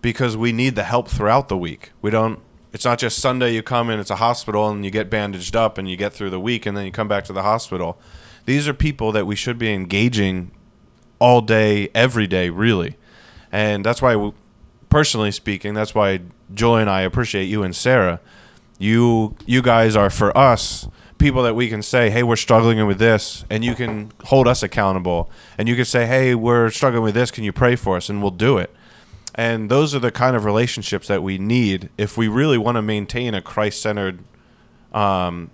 [0.02, 1.92] because we need the help throughout the week.
[2.02, 2.40] We don't.
[2.74, 5.78] It's not just Sunday you come in, it's a hospital, and you get bandaged up,
[5.78, 7.98] and you get through the week, and then you come back to the hospital.
[8.46, 10.50] These are people that we should be engaging
[11.20, 12.96] all day, every day, really,
[13.52, 14.32] and that's why,
[14.90, 16.20] personally speaking, that's why
[16.52, 18.20] Joy and I appreciate you and Sarah.
[18.76, 22.98] You, you guys are for us people that we can say, "Hey, we're struggling with
[22.98, 27.14] this," and you can hold us accountable, and you can say, "Hey, we're struggling with
[27.14, 27.30] this.
[27.30, 28.74] Can you pray for us?" and we'll do it.
[29.34, 32.82] And those are the kind of relationships that we need if we really want to
[32.82, 34.20] maintain a Christ centered
[34.92, 35.50] um,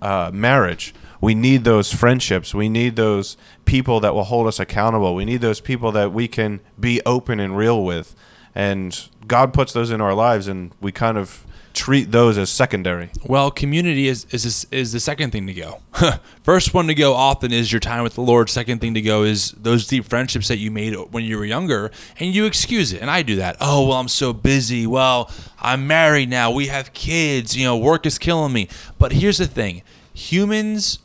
[0.00, 0.94] uh, marriage.
[1.20, 2.54] We need those friendships.
[2.54, 5.14] We need those people that will hold us accountable.
[5.14, 8.16] We need those people that we can be open and real with.
[8.54, 13.10] And God puts those in our lives, and we kind of treat those as secondary.
[13.24, 15.80] Well, community is is is the second thing to go.
[16.42, 18.48] First one to go often is your time with the Lord.
[18.50, 21.90] Second thing to go is those deep friendships that you made when you were younger,
[22.18, 23.00] and you excuse it.
[23.02, 23.56] And I do that.
[23.60, 24.86] Oh well, I'm so busy.
[24.86, 26.50] Well, I'm married now.
[26.50, 27.56] We have kids.
[27.56, 28.68] You know, work is killing me.
[28.98, 30.98] But here's the thing: humans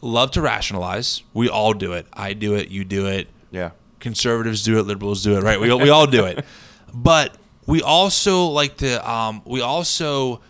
[0.00, 1.22] love to rationalize.
[1.32, 2.06] We all do it.
[2.12, 2.68] I do it.
[2.70, 3.70] You do it Yeah.
[4.00, 5.60] conservatives do it, liberals do it, right?
[5.60, 6.44] We, we all do it.
[6.94, 10.40] But we also like to, um, we also,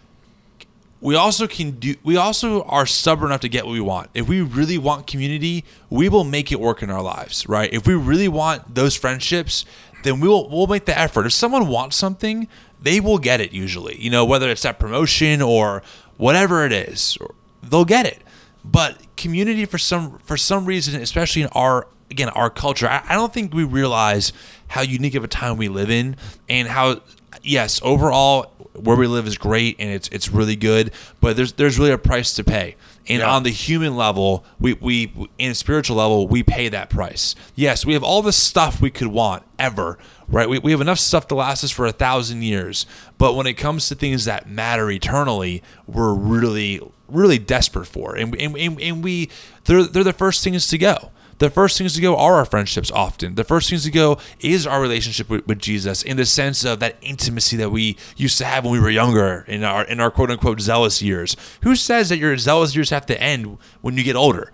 [1.01, 4.11] we also can do, we also are stubborn enough to get what we want.
[4.15, 7.73] If we really want community, we will make it work in our lives, right?
[7.73, 9.65] If we really want those friendships,
[10.05, 11.27] then we will, we'll make the effort.
[11.27, 12.49] If someone wants something,
[12.81, 15.83] they will get it usually, you know, whether it's that promotion or
[16.17, 17.19] whatever it is,
[17.63, 18.23] they'll get it
[18.65, 23.15] but community for some for some reason especially in our again our culture I, I
[23.15, 24.33] don't think we realize
[24.73, 26.17] how unique of a time we live in
[26.49, 27.01] and how
[27.43, 31.79] yes overall where we live is great and it's it's really good but there's there's
[31.79, 32.75] really a price to pay.
[33.09, 33.35] And Yeah.
[33.35, 37.35] on the human level we we in a spiritual level we pay that price.
[37.55, 39.99] Yes we have all the stuff we could want ever
[40.29, 40.49] right?
[40.49, 42.87] We, we have enough stuff to last us for a thousand years
[43.19, 48.35] but when it comes to things that matter eternally we're really really desperate for and,
[48.41, 49.29] and, and, and we
[49.65, 51.11] they're, they're the first things to go
[51.43, 54.65] the first things to go are our friendships often the first things to go is
[54.65, 58.45] our relationship with, with jesus in the sense of that intimacy that we used to
[58.45, 62.09] have when we were younger in our in our quote unquote zealous years who says
[62.11, 64.53] that your zealous years have to end when you get older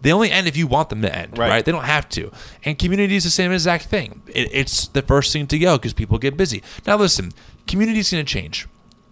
[0.00, 1.48] they only end if you want them to end, right?
[1.48, 1.64] Right.
[1.64, 2.30] They don't have to.
[2.64, 4.22] And community is the same exact thing.
[4.28, 6.62] It, it's the first thing to go because people get busy.
[6.86, 7.32] Now, listen,
[7.66, 8.68] community is going to change.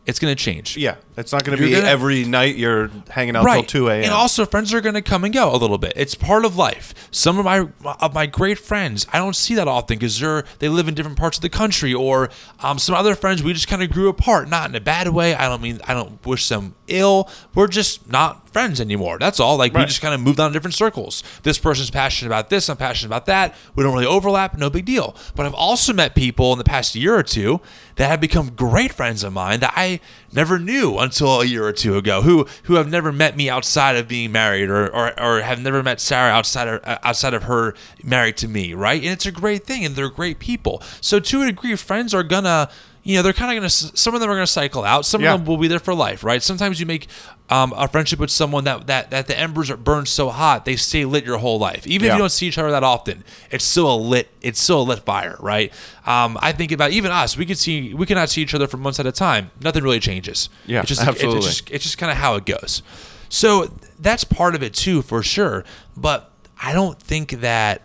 [0.07, 0.77] It's going to change.
[0.77, 0.97] Yeah.
[1.17, 4.05] It's not going to be gonna- every night you're hanging out till 2 a.m.
[4.05, 5.95] And also, friends are going to come and go a little bit.
[5.97, 6.95] It's part of life.
[7.11, 7.69] Some of my
[8.01, 11.19] of my great friends, I don't see that often because they're they live in different
[11.19, 12.31] parts of the country, or
[12.61, 14.49] um, some other friends we just kind of grew apart.
[14.49, 15.35] Not in a bad way.
[15.35, 17.29] I don't mean I don't wish them ill.
[17.55, 19.19] We're just not friends anymore.
[19.19, 19.57] That's all.
[19.59, 21.23] Like we just kind of moved on to different circles.
[21.43, 22.71] This person's passionate about this.
[22.71, 23.55] I'm passionate about that.
[23.75, 24.57] We don't really overlap.
[24.57, 25.15] No big deal.
[25.35, 27.61] But I've also met people in the past year or two
[27.97, 30.01] that have become great friends of mine that I
[30.33, 32.23] never knew until a year or two ago.
[32.23, 35.83] Who who have never met me outside of being married, or or, or have never
[35.83, 38.75] met Sarah outside of uh, outside of her married to me.
[38.75, 40.83] Right, and it's a great thing, and they're great people.
[41.01, 42.71] So to a degree, friends are gonna.
[43.07, 43.71] You know, they're kind of gonna.
[43.71, 45.07] Some of them are gonna cycle out.
[45.07, 45.35] Some Yeah.
[45.35, 46.43] of them will be there for life, right?
[46.43, 47.07] Sometimes you make
[47.51, 50.75] um, a friendship with someone that, that that the embers are burned so hot they
[50.75, 51.87] stay lit your whole life.
[51.87, 54.29] Even if you don't see each other that often, it's still a lit.
[54.43, 55.73] It's still a lit fire, right?
[56.05, 57.37] Um, I think about even us.
[57.37, 59.53] We could see we cannot see each other for months at a time.
[59.61, 60.49] Nothing really changes.
[60.67, 61.39] Yeah, it's just absolutely.
[61.39, 62.83] it's just, it's just kind of how it goes.
[63.29, 65.65] So that's part of it too, for sure.
[65.97, 67.83] But I don't think that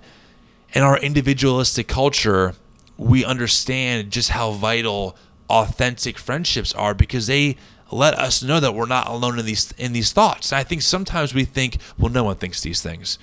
[0.74, 2.56] in our individualistic culture,
[3.02, 5.18] we understand just how vital
[5.50, 7.58] authentic friendships are because they
[7.92, 10.52] let us know that we're not alone in these in these thoughts.
[10.52, 13.18] And I think sometimes we think, well, no one thinks these things.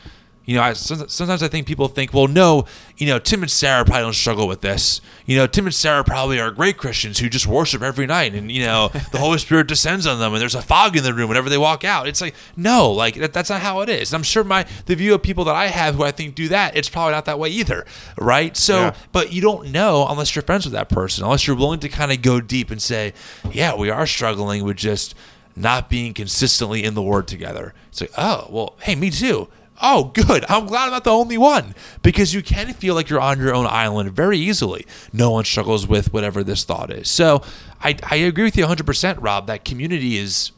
[0.48, 2.64] You know, I, sometimes I think people think, well, no,
[2.96, 5.02] you know, Tim and Sarah probably don't struggle with this.
[5.26, 8.50] You know, Tim and Sarah probably are great Christians who just worship every night, and
[8.50, 11.28] you know, the Holy Spirit descends on them, and there's a fog in the room
[11.28, 12.08] whenever they walk out.
[12.08, 14.10] It's like, no, like that, that's not how it is.
[14.10, 16.48] And I'm sure my the view of people that I have who I think do
[16.48, 17.84] that, it's probably not that way either,
[18.16, 18.56] right?
[18.56, 18.94] So, Yeah.
[19.12, 22.10] but you don't know unless you're friends with that person, unless you're willing to kind
[22.10, 23.12] of go deep and say,
[23.52, 25.14] yeah, we are struggling with just
[25.54, 27.74] not being consistently in the Word together.
[27.90, 29.48] It's like, oh, well, hey, me too.
[29.80, 30.44] Oh, good.
[30.48, 33.54] I'm glad I'm not the only one because you can feel like you're on your
[33.54, 34.86] own island very easily.
[35.12, 37.08] No one struggles with whatever this thought is.
[37.08, 37.42] So
[37.80, 40.52] I, I agree with you 100%, Rob, that community is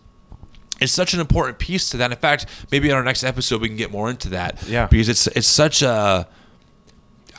[0.81, 2.11] is such an important piece to that.
[2.11, 4.67] In fact, maybe in our next episode we can get more into that.
[4.67, 4.87] Yeah.
[4.87, 6.27] Because it's it's such a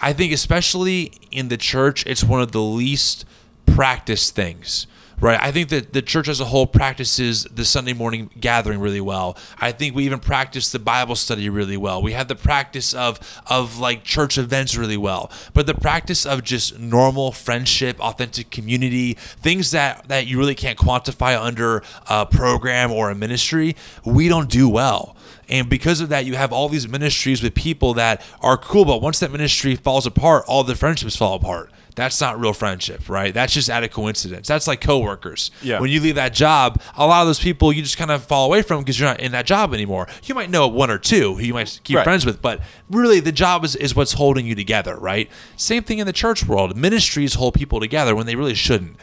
[0.01, 3.25] I think especially in the church, it's one of the least
[3.65, 4.88] practiced things.
[5.22, 5.39] Right.
[5.39, 9.38] I think that the church as a whole practices the Sunday morning gathering really well.
[9.59, 12.01] I think we even practice the Bible study really well.
[12.01, 15.32] We have the practice of of like church events really well.
[15.53, 20.80] But the practice of just normal friendship, authentic community, things that that you really can't
[20.80, 25.15] quantify under a program or a ministry, we don't do well.
[25.47, 29.03] And because of that, you have all these ministries with people that are cool, but
[29.03, 31.69] once that ministry falls apart, all the friendships fall apart.
[31.95, 33.33] That's not real friendship, right?
[33.33, 34.47] That's just out of coincidence.
[34.47, 35.51] That's like coworkers.
[35.61, 35.79] Yeah.
[35.79, 38.45] When you leave that job, a lot of those people you just kind of fall
[38.45, 40.07] away from because you're not in that job anymore.
[40.23, 42.03] You might know one or two who you might keep Right.
[42.03, 45.29] friends with, but really the job is, is what's holding you together, right?
[45.57, 46.77] Same thing in the church world.
[46.77, 48.95] Ministries hold people together when they really shouldn't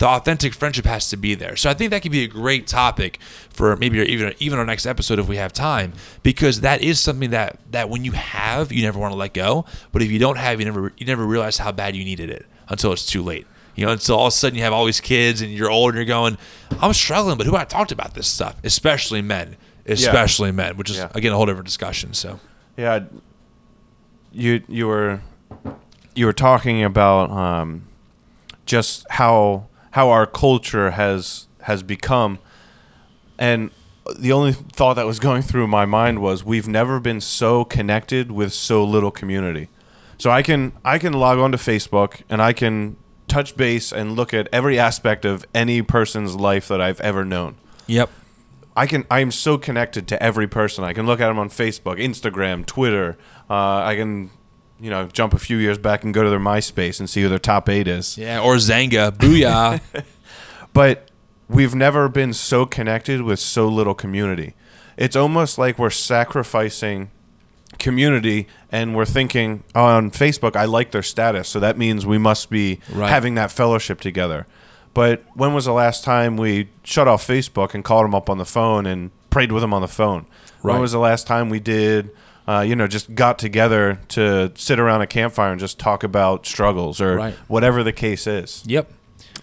[0.00, 1.56] the authentic friendship has to be there.
[1.56, 3.18] So I think that could be a great topic
[3.50, 5.92] for maybe even even our next episode if we have time,
[6.22, 9.66] because that is something that that when you have, you never want to let go.
[9.92, 12.46] But if you don't have, you never you never realize how bad you needed it
[12.70, 13.46] until it's too late.
[13.76, 15.90] You know, until all of a sudden you have all these kids and you're old
[15.90, 16.38] and you're going,
[16.80, 20.96] I'm struggling, but who I talked about this stuff, especially men, especially men, which is
[20.96, 21.10] Yeah.
[21.14, 22.14] again a whole different discussion.
[22.14, 22.40] So
[22.78, 23.00] Yeah,
[24.32, 25.20] you you were
[26.14, 27.84] you were talking about um,
[28.64, 32.38] just how how our culture has has become,
[33.38, 33.70] and
[34.18, 38.30] the only thought that was going through my mind was we've never been so connected
[38.32, 39.68] with so little community.
[40.18, 42.96] So I can I can log on to Facebook and I can
[43.28, 47.56] touch base and look at every aspect of any person's life that I've ever known.
[47.86, 48.10] Yep.
[48.76, 49.04] I can.
[49.10, 50.84] I am so connected to every person.
[50.84, 53.18] I can look at them on Facebook, Instagram, Twitter.
[53.48, 54.30] Uh, I can,
[54.80, 57.28] you know, jump a few years back and go to their MySpace and see who
[57.28, 58.16] their top eight is.
[58.16, 58.40] Yeah.
[58.40, 59.10] Or Xanga.
[59.12, 59.80] Booyah.
[60.72, 61.10] But
[61.48, 64.54] we've never been so connected with so little community.
[64.96, 67.10] It's almost like we're sacrificing
[67.78, 72.18] community and we're thinking oh, on Facebook I like their status so that means we
[72.18, 73.08] must be Right.
[73.08, 74.46] having that fellowship together.
[74.92, 78.38] But when was the last time we shut off Facebook and called them up on
[78.38, 80.26] the phone and prayed with them on the phone?
[80.62, 80.74] Right.
[80.74, 82.10] When was the last time we did
[82.48, 86.46] uh, you know just got together to sit around a campfire and just talk about
[86.46, 87.34] struggles or Right.
[87.48, 88.62] whatever the case is?
[88.66, 88.90] yep.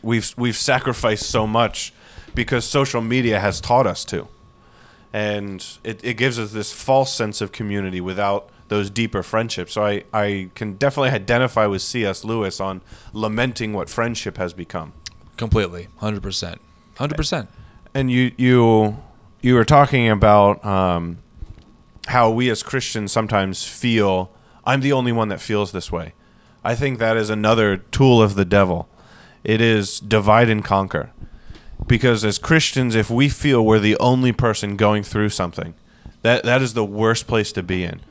[0.01, 1.93] we've we've sacrificed so much
[2.35, 4.27] because social media has taught us to
[5.13, 9.85] and it, it gives us this false sense of community without those deeper friendships so
[9.85, 12.81] I, I can definitely identify with cs lewis on
[13.13, 14.93] lamenting what friendship has become
[15.37, 15.87] Completely.
[15.97, 16.59] Hundred percent.
[16.97, 17.47] Hundred percent.
[17.93, 18.97] and you you
[19.39, 21.19] you were talking about um,
[22.07, 24.31] how we as Christians sometimes feel
[24.65, 26.13] I'm the only one that feels this way.
[26.63, 28.89] I think that is another tool of the devil.
[29.43, 31.11] It is divide and conquer.
[31.87, 35.73] Because as Christians, if we feel we're the only person going through something,
[36.21, 38.01] that that is the worst place to be in.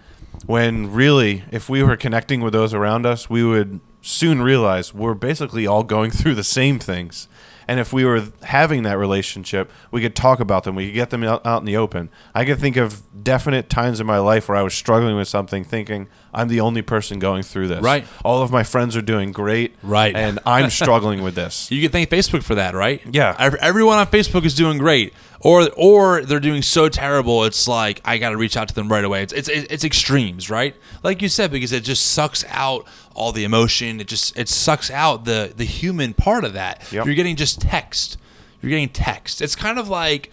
[0.46, 5.14] When really, if we were connecting with those around us, we would soon realize we're
[5.14, 7.28] basically all going through the same things.
[7.68, 10.74] And if we were having that relationship, we could talk about them.
[10.74, 12.10] We could get them out, out in the open.
[12.34, 15.64] I could think of definite times in my life where I was struggling with something,
[15.64, 17.82] thinking I'm the only person going through this.
[17.82, 18.04] Right.
[18.24, 19.74] All of my friends are doing great.
[19.82, 20.14] Right.
[20.14, 21.70] And I'm struggling with this.
[21.76, 23.02] You can thank Facebook for that, right?
[23.10, 23.34] Yeah.
[23.60, 27.44] Everyone on Facebook is doing great, or or they're doing so terrible.
[27.44, 29.22] It's like I got to reach out to them right away.
[29.22, 30.74] It's, it's it's extremes, right?
[31.02, 32.86] Like you said, because it just sucks out
[33.16, 34.00] all the emotion.
[34.00, 36.82] It just it sucks out the the human part of that.
[36.92, 37.06] Yep.
[37.06, 38.18] You're getting just text.
[38.62, 39.40] You're getting text.
[39.42, 40.30] It's kind of like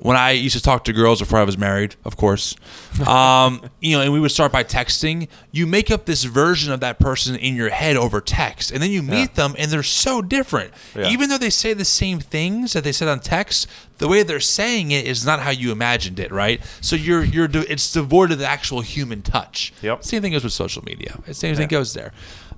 [0.00, 2.54] when I used to talk to girls before I was married, of course,
[3.06, 5.28] um, you know, and we would start by texting.
[5.50, 8.90] You make up this version of that person in your head over text, and then
[8.90, 10.72] you meet them, and they're so different.
[10.96, 11.08] Yeah.
[11.08, 13.66] Even though they say the same things that they said on text,
[13.98, 16.60] the way they're saying it is not how you imagined it, right?
[16.80, 19.72] So you're you're it's devoid of the actual human touch.
[19.82, 20.04] Yep.
[20.04, 21.18] Same thing goes with social media.
[21.32, 22.12] Same thing goes there.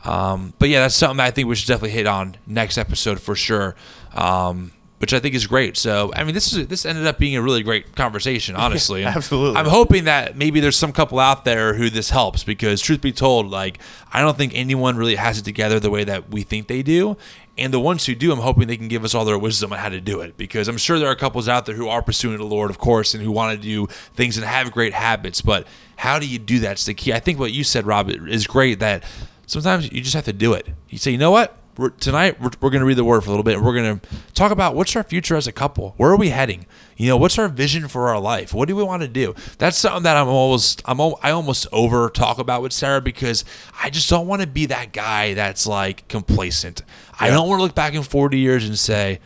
[0.04, 3.20] Um, but yeah, that's something that I think we should definitely hit on next episode
[3.20, 3.74] for sure.
[4.14, 5.78] Um, which I think is great.
[5.78, 9.02] So, I mean, this is this ended up being a really great conversation, honestly.
[9.02, 9.58] And Absolutely.
[9.58, 13.10] I'm hoping that maybe there's some couple out there who this helps because, truth be
[13.10, 13.78] told, like
[14.12, 17.16] I don't think anyone really has it together the way that we think they do.
[17.56, 19.78] And the ones who do, I'm hoping they can give us all their wisdom on
[19.78, 22.36] how to do it because I'm sure there are couples out there who are pursuing
[22.38, 25.40] the Lord, of course, and who want to do things and have great habits.
[25.40, 27.12] But how do you do that's the key.
[27.12, 28.80] I think what you said, Rob, is great.
[28.80, 29.04] That
[29.46, 30.68] sometimes you just have to do it.
[30.88, 31.56] You say, you know what?
[31.80, 33.56] We're, tonight we're, we're going to read the word for a little bit.
[33.56, 35.94] and We're going to talk about what's our future as a couple.
[35.96, 36.66] Where are we heading?
[36.98, 38.52] You know, what's our vision for our life?
[38.52, 39.34] What do we want to do?
[39.56, 43.46] That's something that I'm almost I'm I almost over talk about with Sarah because
[43.82, 46.82] I just don't want to be that guy that's like complacent.
[47.18, 49.20] I don't want to look back in 40 years and say,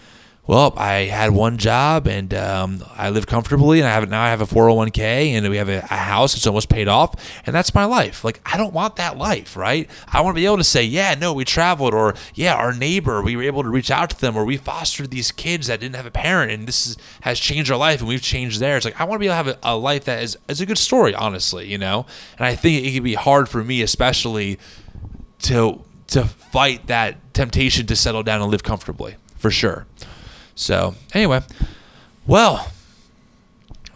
[0.47, 4.29] well, I had one job and um, I live comfortably, and I have now I
[4.29, 7.15] have a 401k and we have a, a house that's almost paid off,
[7.47, 8.25] and that's my life.
[8.25, 9.89] Like I don't want that life, right?
[10.07, 13.23] I want to be able to say, yeah, no, we traveled, or yeah, our neighbor,
[13.23, 15.97] we were able to reach out to them, or we fostered these kids that didn't
[15.97, 18.85] have a parent, and this is, has changed our life, and we've changed theirs.
[18.85, 20.67] Like I want to be able to have a, a life that is is a
[20.67, 22.05] good story, honestly, you know.
[22.37, 24.59] And I think it can be hard for me, especially
[25.43, 29.87] to to fight that temptation to settle down and live comfortably, for sure.
[30.55, 31.41] So anyway,
[32.27, 32.71] well,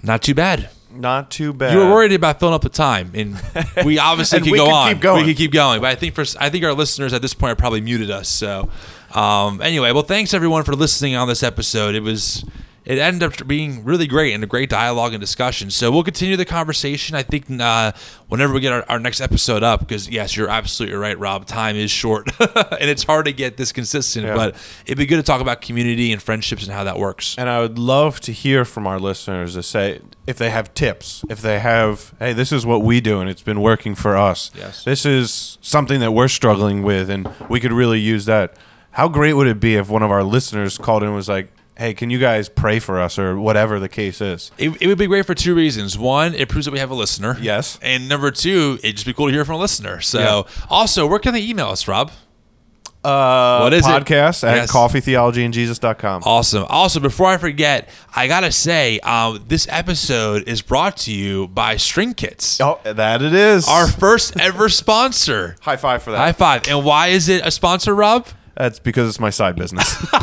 [0.02, 0.70] not too bad.
[0.90, 1.72] Not too bad.
[1.74, 3.40] You were worried about filling up the time, and
[3.84, 4.92] we obviously And could we go could on.
[4.94, 5.24] keep going.
[5.26, 7.52] We could keep going, but I think for I think our listeners at this point
[7.52, 8.28] are probably muted us.
[8.28, 8.68] So
[9.14, 11.94] um, anyway, well, thanks everyone for listening on this episode.
[11.94, 12.44] It was
[12.88, 15.70] it ended up being really great and a great dialogue and discussion.
[15.70, 17.14] So we'll continue the conversation.
[17.14, 17.92] I think uh,
[18.28, 21.44] whenever we get our, our next episode up, because yes, you're absolutely right, Rob.
[21.44, 24.24] Time is short, and it's hard to get this consistent.
[24.24, 24.34] Yeah.
[24.34, 27.36] But it'd be good to talk about community and friendships and how that works.
[27.36, 31.22] And I would love to hear from our listeners to say if they have tips,
[31.28, 34.50] if they have, hey, this is what we do and it's been working for us.
[34.54, 34.84] Yes.
[34.84, 38.56] This is something that we're struggling with and we could really use that.
[38.92, 41.52] How great would it be if one of our listeners called in and was like,
[41.78, 44.50] hey, can you guys pray for us or whatever the case is?
[44.58, 45.96] It, it would be great for two reasons.
[45.96, 47.36] One, it proves that we have a listener.
[47.40, 47.78] Yes.
[47.80, 50.00] And number two, it'd just be cool to hear from a listener.
[50.00, 50.18] So,
[50.48, 50.66] Yeah.
[50.68, 52.10] also, where can they email us, Rob?
[53.04, 53.90] Uh, What is it?
[53.90, 54.72] podcast at Yes.
[54.72, 56.22] coffeetheologyandjesus.com.
[56.26, 56.66] Awesome.
[56.68, 61.76] Also, before I forget, I gotta say, um, this episode is brought to you by
[61.76, 63.68] String Kits, Oh, that it is.
[63.68, 65.54] our first ever sponsor.
[65.60, 66.18] high five for that.
[66.18, 66.62] High five.
[66.68, 68.26] And why is it a sponsor, Rob?
[68.58, 69.96] That's because it's my side business.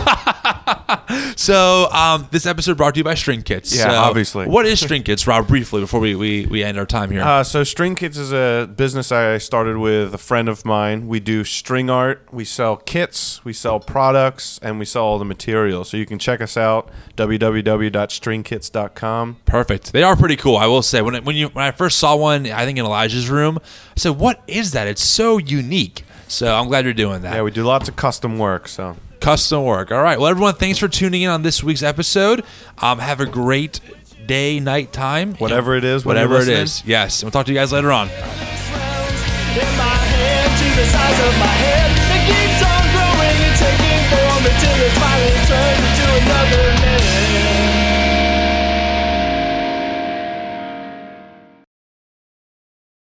[1.38, 3.76] So, um, this episode brought to you by String Kits.
[3.76, 4.48] Yeah, So obviously.
[4.48, 5.46] What is String Kits, Rob?
[5.48, 7.22] Briefly, before we, we, we end our time here.
[7.22, 11.08] Uh, so String Kits is a business I started with a friend of mine.
[11.08, 15.26] We do string art, we sell kits, we sell products, and we sell all the
[15.26, 15.90] materials.
[15.90, 19.38] So you can check us out www.stringkits.com.
[19.46, 19.92] Perfect.
[19.92, 20.56] They are pretty cool.
[20.58, 22.86] I will say when it, when you when I first saw one, I think in
[22.86, 24.88] Elijah's room, I said, "What is that?
[24.88, 27.36] It's so unique." So I'm glad you're doing that.
[27.36, 28.68] Yeah, we do lots of custom work.
[28.68, 29.92] So Custom work.
[29.92, 30.20] All right.
[30.20, 32.44] Well, everyone, thanks for tuning in on this week's episode.
[32.80, 33.80] Um, have a great
[34.26, 36.84] day, night time, Whatever it is, whatever it is.
[36.86, 37.22] Yes.
[37.22, 38.10] And we'll talk to you guys later on.